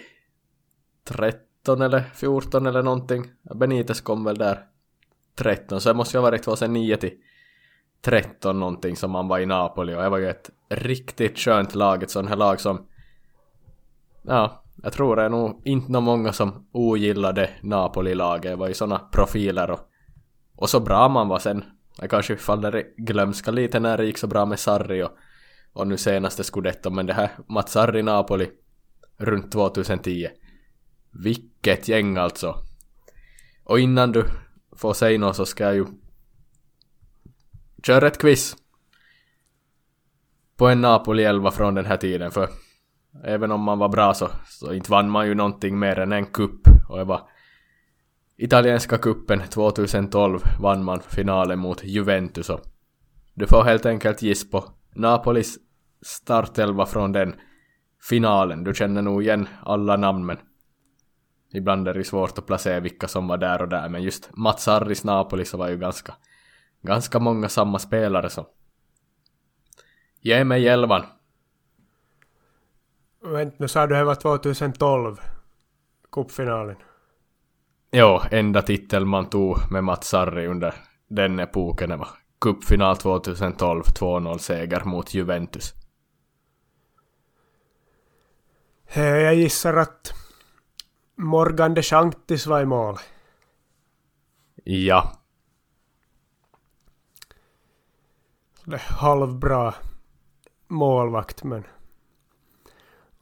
[1.04, 3.30] 13 eller 14 eller någonting.
[3.54, 4.66] Benitez kom väl där
[5.34, 7.12] 13, så det måste ju ha varit 2009 till
[8.00, 12.02] 13 någonting som han var i Napoli och det var ju ett riktigt skönt lag,
[12.02, 12.86] ett sånt här lag som
[14.22, 18.52] ja, jag tror det är nog inte någon många som ogillade Napoli-laget.
[18.52, 19.80] Det var ju såna profiler och,
[20.56, 21.64] och så bra man var sen.
[22.00, 25.10] Jag kanske faller i glömska lite när det gick så bra med Sarri och,
[25.72, 28.48] och nu senaste Scudetto, men det här Mazzarri-Napoli
[29.18, 30.28] runt 2010.
[31.10, 32.54] Vilket gäng alltså.
[33.64, 34.24] Och innan du
[34.76, 35.86] får säga något så ska jag ju
[37.82, 38.56] köra ett quiz.
[40.56, 42.48] På en Napoli 11 från den här tiden för
[43.24, 46.26] Även om man var bra så, så inte vann man ju någonting mer än en
[46.26, 46.68] kupp.
[46.88, 47.28] Och det var
[48.36, 52.60] italienska kuppen 2012 vann man finalen mot Juventus och
[53.34, 55.58] du får helt enkelt giss på Napolis
[56.02, 57.34] startelva från den
[58.08, 58.64] finalen.
[58.64, 60.38] Du känner nog igen alla namn men
[61.52, 64.66] ibland är det svårt att placera vilka som var där och där men just Mats
[64.66, 66.14] Harris Napoli så var ju ganska
[66.82, 68.46] ganska många samma spelare så
[70.20, 71.02] ge mig elvan
[73.22, 75.20] Vänta nu sa du det var 2012?
[76.12, 76.76] Cupfinalen.
[77.92, 80.74] Jo, enda titel man tog med Mats Sarri under
[81.08, 82.08] den epoken var
[82.40, 85.74] cupfinal 2012, 2-0 seger mot Juventus.
[88.94, 90.12] Jag gissar att
[91.16, 92.96] Morgan de Sanctis var i mål.
[94.64, 95.12] Ja.
[98.64, 99.74] Det halvbra
[100.68, 101.64] målvakt men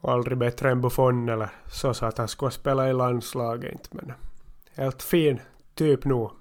[0.01, 3.89] och aldrig bättre än Buffon eller så sa att han skulle spela i landslaget inte
[3.91, 4.13] men
[4.75, 5.39] helt fin
[5.75, 6.31] typ nog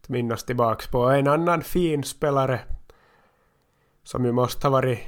[0.00, 1.04] att minnas tillbaks på.
[1.08, 2.60] En annan fin spelare
[4.02, 4.98] som ju måste ha varit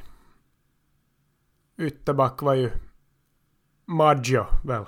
[1.78, 2.70] ytterback var ju
[3.86, 4.84] Maggio väl.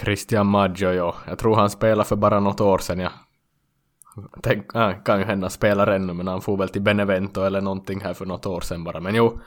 [0.00, 1.14] Christian Maggio, ja.
[1.26, 3.10] Jag tror han spelade för bara något år sedan, ja.
[4.42, 7.60] Tänk, ah, äh, kan ju hända spelar ännu, men han får väl till Benevento eller
[7.60, 9.00] någonting här för något år sedan bara.
[9.00, 9.40] Men jo,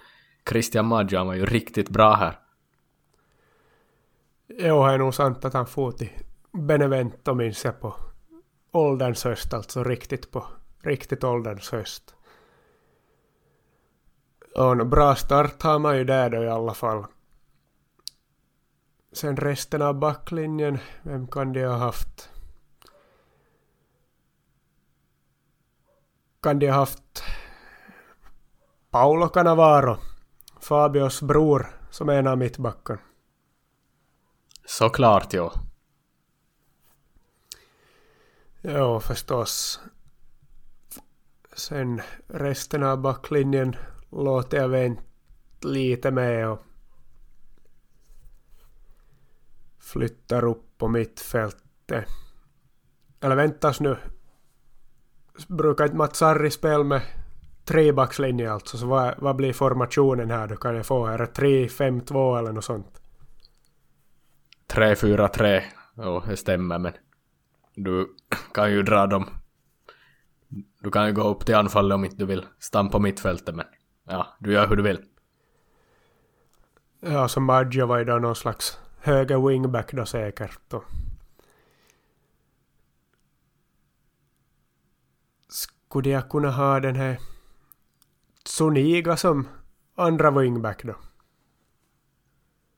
[0.50, 2.40] Christian Maggio, han var ju riktigt bra här.
[4.48, 6.10] Jo, det är nog sant att han får till
[6.52, 7.96] Benevento minns jag på
[8.72, 10.46] ålderns höst, alltså riktigt på
[10.80, 12.16] riktigt ålderns höst.
[14.56, 17.06] Och en bra start har man ju där då i alla fall.
[19.12, 22.30] Sen resten av backlinjen, vem kan de ha haft?
[26.42, 27.24] Kan de ha haft
[28.90, 29.98] Paolo Cannavaro,
[30.66, 32.98] Fabios bror, som är en av mittbacken.
[34.66, 35.52] Såklart, jo.
[38.62, 39.80] Ja, förstås.
[41.54, 43.76] Sen resten av backlinjen
[44.12, 45.02] låter jag vänta
[45.62, 46.60] lite med och
[49.80, 52.06] flyttar upp på mittfältet.
[53.20, 53.98] Eller väntas nu.
[55.48, 57.02] Brukar inte Mats Sarri spela med
[57.66, 58.78] trebackslinje alltså?
[58.78, 60.56] Så vad, vad blir formationen här då?
[60.56, 61.06] Kan jag få?
[61.06, 63.02] Är det 3-5-2 eller något sånt?
[64.68, 65.62] 3-4-3,
[65.98, 66.94] jo, det stämmer, men
[67.76, 68.16] du
[68.54, 69.30] kan ju dra dem.
[70.80, 73.66] Du kan ju gå upp till anfallet om inte du vill stanna på mittfältet, men
[74.08, 75.00] ja, du gör hur du vill.
[77.00, 80.74] Ja, så Maggio var ju då någon slags höger wingback då säkert.
[80.74, 80.84] Och
[85.48, 87.18] skulle jag kunna ha den här
[88.46, 89.48] Soniga som
[89.96, 90.96] andra wingback då?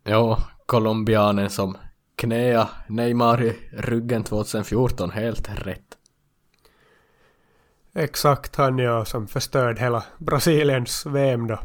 [0.05, 1.77] Jo, colombianen som
[2.15, 5.97] knäa Neymar i ryggen 2014, helt rätt.
[7.93, 11.59] Exakt han ja, som förstörde hela Brasiliens VM då.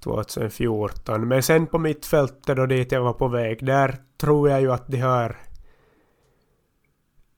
[0.00, 1.28] 2014.
[1.28, 4.88] Men sen på mittfältet då dit jag var på väg, där tror jag ju att
[4.88, 5.36] de har...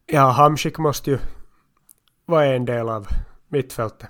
[0.07, 1.19] Ja, Hamsik måste ju
[2.25, 3.09] vara en del av
[3.49, 4.09] mittfältet.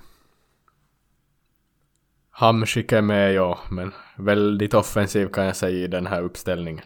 [2.39, 6.83] Hamsik är med, ja, men väldigt offensiv kan jag säga i den här uppställningen.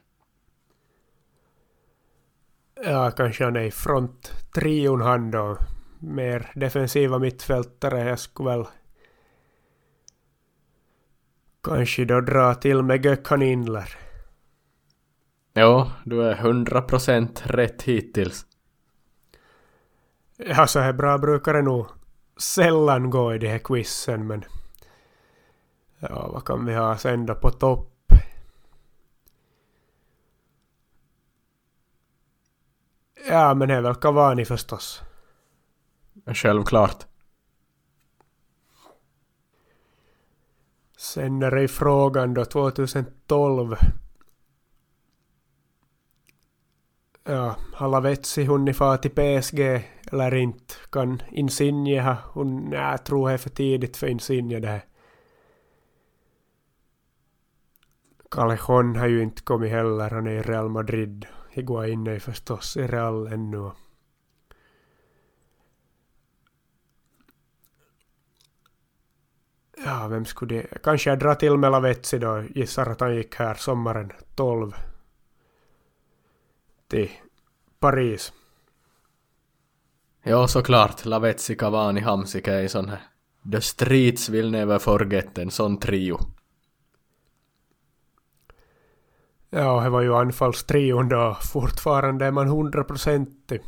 [2.86, 5.58] Ja, kanske han är i fronttrion han då.
[6.00, 8.10] Mer defensiva mittfältare.
[8.10, 8.66] Jag skulle väl
[11.64, 13.98] kanske då dra till med Gökhan Inler.
[15.54, 18.46] Jo, du är 100% rätt hittills.
[20.38, 21.88] Ja, så här bra brukar det nog
[22.38, 24.46] sällan gå i de här quizen, men...
[26.02, 28.14] Ja, vad kan vi ha sen då på topp?
[33.28, 35.02] Ja, men det är väl Cavani förstås.
[36.26, 37.06] Självklart.
[40.98, 43.76] Sen är det i frågan då 2012.
[47.24, 49.60] Ja, har Lavetzi hunnit fara till PSG
[50.12, 50.74] eller inte?
[50.92, 52.74] Kan Insigne ha hunnit?
[52.74, 54.91] Jag tror det är för tidigt för Insigne det här.
[58.32, 61.26] Callejon har ju inte kommit heller, han är i Real Madrid.
[61.50, 63.72] Higuain är förstås i Real ännu.
[69.86, 70.84] Ja, vem skulle det...
[70.84, 72.44] Kanske jag drar till Melavetsi då.
[72.56, 74.74] Gissar att han gick här sommaren 12.
[76.88, 77.10] Till
[77.80, 78.34] Paris.
[80.24, 81.06] Jo, såklart.
[81.06, 83.00] Lavetsi, Cavani, Hamsik är en sån här...
[83.52, 86.20] The streets will never forget en sån trio.
[89.54, 91.38] Ja, det var ju anfallstrion då.
[91.54, 93.62] Fortfarande är man hundraprocentig.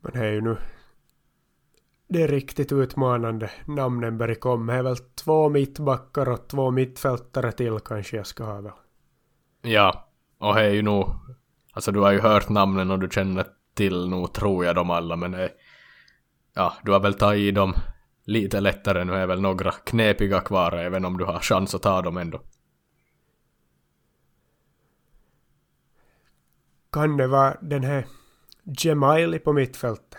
[0.00, 0.56] Men det är ju nu...
[2.08, 3.50] Det är riktigt utmanande.
[3.66, 4.72] Namnen börjar komma.
[4.72, 8.72] Det är väl två mittbackar och två mittfältare till kanske jag ska ha väl.
[9.62, 10.08] Ja,
[10.38, 11.08] och det är ju nog...
[11.72, 15.16] Alltså du har ju hört namnen och du känner till nog, tror jag, dem alla,
[15.16, 15.50] men det...
[16.54, 17.74] Ja, du har väl tagit i dem
[18.24, 19.04] lite lättare.
[19.04, 22.40] Nu är väl några knepiga kvar, även om du har chans att ta dem ändå.
[26.92, 28.06] Kan det vara den här
[28.64, 30.16] Gemaili på mittfältet?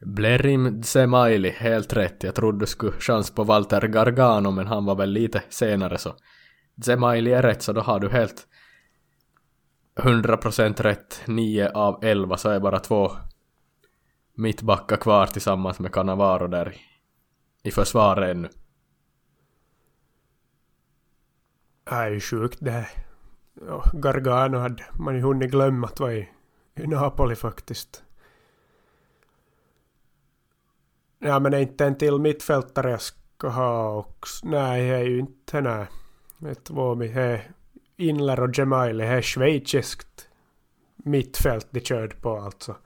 [0.00, 2.22] Blerim Zemaili, helt rätt.
[2.22, 6.14] Jag trodde du skulle chans på Walter Gargano, men han var väl lite senare så.
[6.84, 8.46] Zemaili är rätt, så då har du helt
[9.96, 11.22] 100% rätt.
[11.26, 13.10] 9 av 11, så är bara två
[14.34, 16.78] mittbackar kvar tillsammans med Cannavaro där i,
[17.68, 18.48] i försvaret ännu.
[21.84, 22.88] Det är ju sjukt det här.
[23.66, 26.28] Ja, Gargano hade man ju hunnit glömma att vara i,
[26.74, 28.02] i Napoli faktiskt.
[31.18, 34.46] Ja men inte en till mittfältare jag ska ha också.
[34.48, 35.86] Nej, det är ju inte nej.
[36.38, 37.50] Det är
[37.96, 40.28] Inler och Gemaili, det är schweiziskt
[40.96, 42.76] mittfält de körde på alltså.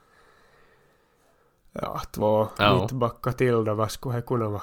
[1.72, 2.80] Ja, två Ja.
[2.82, 4.62] mittbackar till då, vad skulle det kunna vara?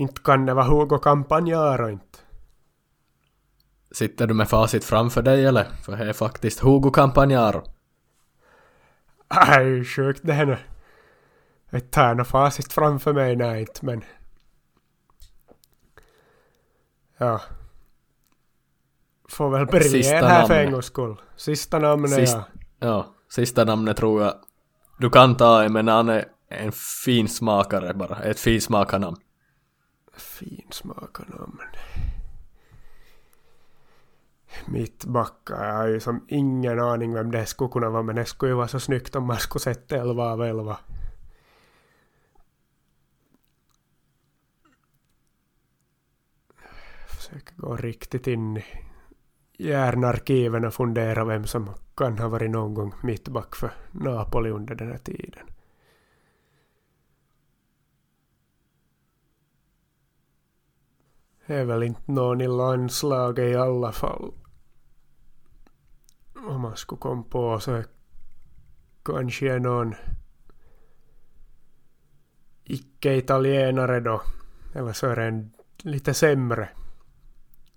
[0.00, 2.18] Inte kan det vara Hugo Campagnaro inte.
[3.92, 5.64] Sitter du med facit framför dig eller?
[5.64, 7.62] För det är faktiskt Hugo Campagnaro.
[9.34, 10.58] Nej, sjukt det här nu.
[11.70, 14.04] Jag tar något facit framför mig, nej inte, men...
[17.18, 17.40] Ja.
[19.28, 21.20] Får väl briljera här för en gångs skull.
[21.36, 22.44] Sista namnet, Sist- ja.
[22.78, 24.34] Ja, sista namnet tror jag
[24.98, 26.72] du kan ta men han är en
[27.04, 28.16] fin smakare bara.
[28.22, 29.16] Ett finsmakarnamn.
[30.20, 31.60] Finsmakarnamn.
[34.66, 38.50] Mittbacka, jag har ju som ingen aning vem det skulle kunna vara, men det skulle
[38.50, 40.78] ju vara så snyggt om man skulle sätta 11 av 11.
[47.06, 48.64] Försöker gå riktigt in i
[49.58, 54.90] hjärnarkiven och fundera vem som kan ha varit någon gång mittback för Napoli under den
[54.90, 55.46] här tiden.
[61.50, 64.32] Det är väl inte någon i landslaget i alla fall.
[66.48, 67.82] Om man skulle komma på så
[69.04, 69.94] kanske någon
[72.64, 74.22] icke-italienare då.
[74.74, 76.68] Eller så är det en lite sämre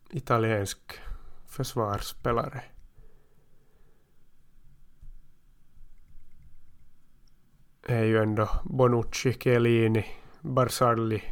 [0.10, 1.00] italiensk
[1.46, 2.64] försvarsspelare.
[7.88, 10.06] Det är ju ändå Bonucci, Chiellini,
[10.42, 11.24] Barzagli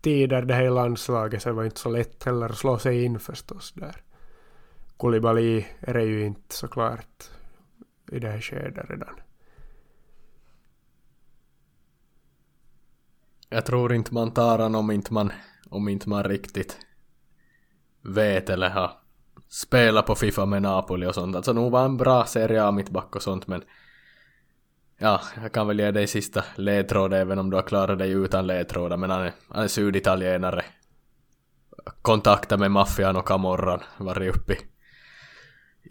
[0.00, 3.04] tider det här i landslaget så det var inte så lätt heller att slå sig
[3.04, 4.02] in förstås där.
[4.98, 7.30] Kulibali är det ju inte såklart
[8.12, 9.14] i det här skedet redan.
[13.48, 15.32] Jag tror inte man tar han om inte man,
[15.70, 16.78] om inte man riktigt
[18.02, 18.92] vet eller har
[19.48, 21.36] spelat på Fifa med Napoli och sånt.
[21.36, 23.62] Alltså nog var en bra Serie A mittback och sånt men
[24.98, 28.46] ja, jag kan väl ge dig sista ledtråd även om du har klarat dig utan
[28.46, 30.64] ledtrådar men han är, han är syditalienare.
[32.02, 34.58] Kontakta med maffian och Camorran, varit uppe i,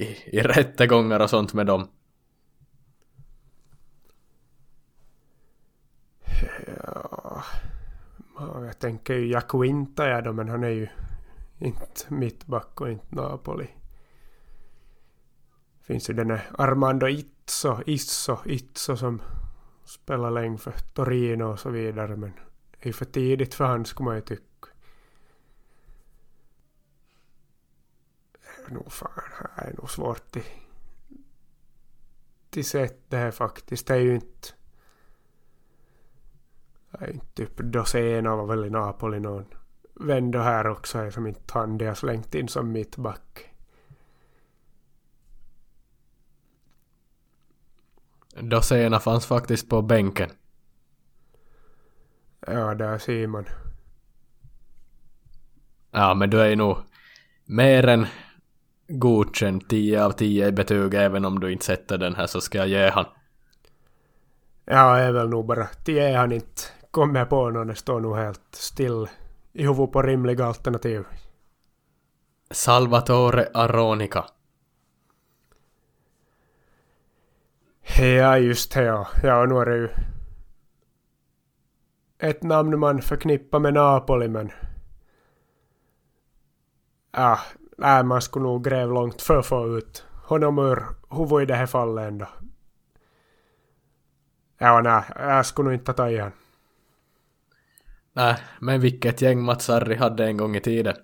[0.04, 1.88] i, i rättegångar och sånt med dem.
[6.84, 7.44] Ja,
[8.66, 10.88] jag tänker ju Jack Winta ja då, men han är ju
[11.60, 13.68] inte mittback och inte Napoli.
[15.82, 17.08] Finns ju den Armando Armando
[17.48, 19.22] Izzo, Isso, Itso som
[19.86, 22.34] spelar länge för Torino och så vidare men
[22.72, 24.44] det är ju för tidigt för han skulle man ju tycka.
[28.32, 29.10] Det är nog fan,
[29.56, 30.44] det är nog svårt till,
[32.50, 33.88] till sätt det här faktiskt.
[33.88, 34.48] Det är ju inte
[37.00, 39.46] Nej, typ Dosena var väl i Napoli någon
[39.94, 43.54] vän då här också är som inte han det har slängt in som mittback.
[48.42, 50.30] Dosena fanns faktiskt på bänken.
[52.48, 53.46] Ja, där ser man.
[55.92, 56.78] Ja, men du är ju nog
[57.46, 58.06] mer än
[58.88, 62.58] godkänd 10 av 10 i betyg även om du inte sätter den här så ska
[62.58, 63.06] jag ge han.
[64.66, 66.62] Ja, är väl nog bara det är han inte
[66.92, 67.68] kommer på någon.
[67.68, 69.08] Det står nog helt still
[69.54, 71.04] i huvudet på rimliga alternativ.
[72.52, 74.26] Salvatore Aronica.
[77.96, 79.08] Ja, just det ja.
[79.24, 79.90] Ja, nu är det ju
[82.20, 84.52] ett namn man förknippar med Napoli, men...
[87.12, 87.40] Ja,
[87.78, 91.56] nej, man skulle nog gräva långt för att få ut honom ur huvudet i det
[91.56, 92.28] här fallet ändå.
[94.58, 96.32] Ja, nej, jag skulle nog inte ta i han.
[98.14, 100.96] Nej, men vilket gäng Mats Sarri hade en gång i tiden.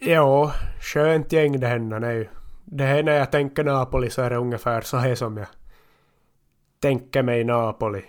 [0.00, 0.50] Jo,
[0.80, 2.28] skönt gäng det hända nu.
[2.68, 5.46] Det här när jag tänker Napoli så är det ungefär så här som jag
[6.80, 8.04] tänker mig Napoli.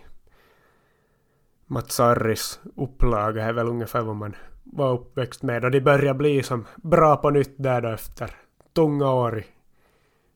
[1.66, 6.43] Mats Sarris upplaga är väl ungefär vad man var uppväxt med och de börjar bli
[6.43, 8.32] som bra på nytt där då efter
[8.74, 9.45] tunga år i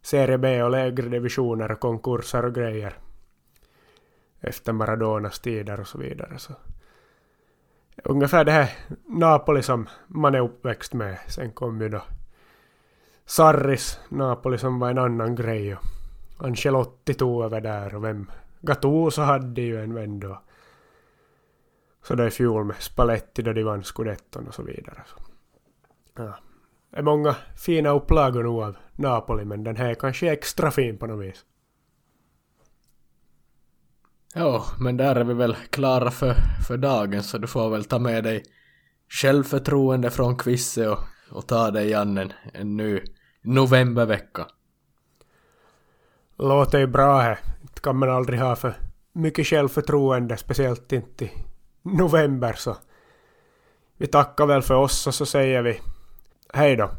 [0.01, 2.97] Serie B och lägre divisioner och konkurser och grejer.
[4.39, 6.38] Efter Maradonas tider och så vidare.
[6.38, 6.53] Så
[8.03, 8.69] ungefär det här
[9.05, 11.17] Napoli som man är uppväxt med.
[11.28, 12.01] Sen kom ju då
[13.32, 15.84] Sarris Napoli som var en annan grej och
[16.38, 20.41] Ancelotti tog över där och vem Gattuso hade ju en vän då.
[22.03, 25.03] Så det är fjol med Spalletti då de vann scudetton och så vidare.
[25.07, 25.23] Så.
[26.15, 26.38] Ja.
[26.89, 30.97] Det är många fina upplagor nu av Napoli men den här är kanske extra fin
[30.97, 31.45] på något vis.
[34.34, 36.34] Ja, men där är vi väl klara för,
[36.67, 38.43] för dagen så du får väl ta med dig
[39.09, 40.99] självförtroende från quizet och,
[41.32, 43.01] och ta dig an en, en ny
[43.41, 44.45] novembervecka.
[46.37, 47.39] Låter ju bra här.
[47.61, 48.73] Det kan man aldrig ha för
[49.13, 51.31] mycket självförtroende, speciellt inte i
[51.81, 52.77] november så.
[53.97, 55.81] Vi tackar väl för oss och så säger vi
[56.53, 56.89] hej då.